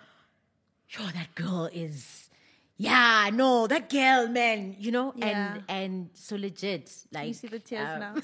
[0.88, 2.30] yo, that girl is
[2.88, 5.28] yeah, no, that girl, man, you know, Yeah.
[5.54, 6.90] and and so legit.
[7.12, 8.14] Like you see the tears uh, now.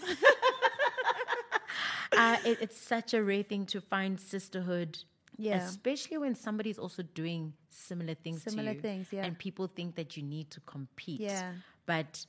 [2.16, 4.98] uh, it, it's such a rare thing to find sisterhood.
[5.36, 5.56] Yeah.
[5.64, 8.82] Especially when somebody's also doing similar things Similar to you.
[8.82, 9.24] things, yeah.
[9.24, 11.20] And people think that you need to compete.
[11.20, 11.52] Yeah.
[11.86, 12.26] But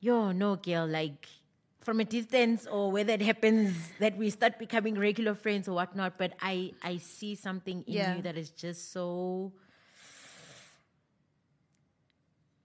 [0.00, 1.28] yo, no girl, like
[1.80, 6.18] from a distance or whether it happens that we start becoming regular friends or whatnot,
[6.18, 8.16] but I I see something in Yeah.
[8.16, 9.52] you that is just so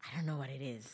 [0.04, 0.88] I don't know what it is.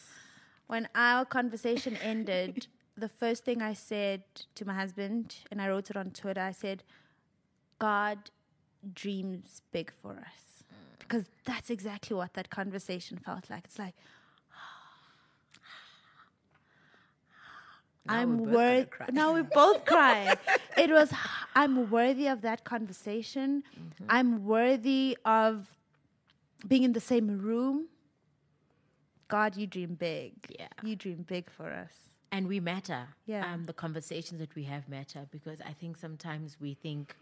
[0.68, 4.24] when our conversation ended, the first thing I said
[4.56, 6.84] to my husband, and I wrote it on Twitter, I said,
[7.80, 8.18] God
[8.94, 10.64] dreams big for us.
[11.00, 13.64] Because that's exactly what that conversation felt like.
[13.66, 13.96] It's like,
[18.08, 18.88] Now I'm worthy.
[19.12, 20.36] Now we both cry.
[20.78, 21.12] it was,
[21.56, 23.64] I'm worthy of that conversation.
[23.76, 24.06] Mm-hmm.
[24.10, 25.68] I'm worthy of
[26.68, 27.88] being in the same room.
[29.28, 30.34] God, you dream big.
[30.50, 30.68] Yeah.
[30.84, 31.92] You dream big for us.
[32.32, 33.08] and we matter.
[33.26, 33.46] Yeah.
[33.52, 37.16] Um, the conversations that we have matter because I think sometimes we think,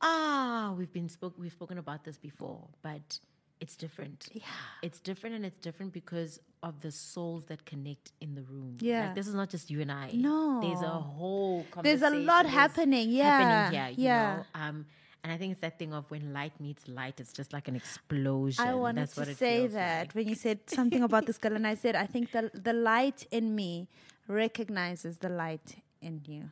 [0.00, 3.18] ah, we've been spoke, we've spoken about this before, but
[3.60, 4.28] it's different.
[4.32, 4.42] Yeah.
[4.82, 8.76] It's different, and it's different because of the souls that connect in the room.
[8.80, 9.06] Yeah.
[9.06, 10.10] like, this is not just you and I.
[10.12, 10.60] No.
[10.60, 11.64] there's a whole.
[11.82, 13.88] There's a lot happening, yeah, happening here.
[13.96, 14.36] You yeah.
[14.36, 14.60] know?
[14.60, 14.86] Um,
[15.24, 17.74] and I think it's that thing of when light meets light, it's just like an
[17.74, 18.68] explosion.
[18.68, 20.14] I wanted That's to say that like.
[20.14, 23.26] when you said something about this girl, and I said, I think the the light
[23.30, 23.88] in me
[24.28, 26.50] recognizes the light in you.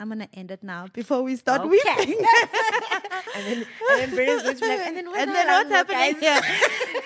[0.00, 1.70] I'm gonna end it now before we start Okay.
[1.70, 2.16] weeping.
[3.36, 3.66] and then, and
[4.00, 6.16] then Britta's going to be like, and then what's, and then what's happening?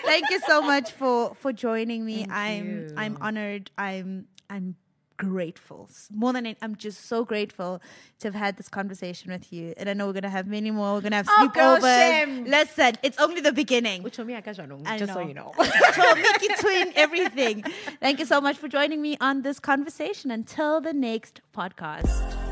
[0.07, 2.25] Thank you so much for for joining me.
[2.25, 3.71] Thank I'm I'm honored.
[3.77, 4.77] I'm I'm
[5.17, 5.89] grateful.
[6.15, 7.81] More than it, I'm just so grateful
[8.21, 9.75] to have had this conversation with you.
[9.77, 10.95] And I know we're gonna have many more.
[10.95, 12.11] We're gonna have Oh, girl, sleepovers.
[12.11, 12.45] shame.
[12.45, 14.03] Listen, it's only the beginning.
[14.03, 15.53] Which one me, I can't know, just so you know.
[15.95, 17.63] Cho, Mickey Twin, everything.
[18.01, 20.31] Thank you so much for joining me on this conversation.
[20.31, 22.46] Until the next podcast.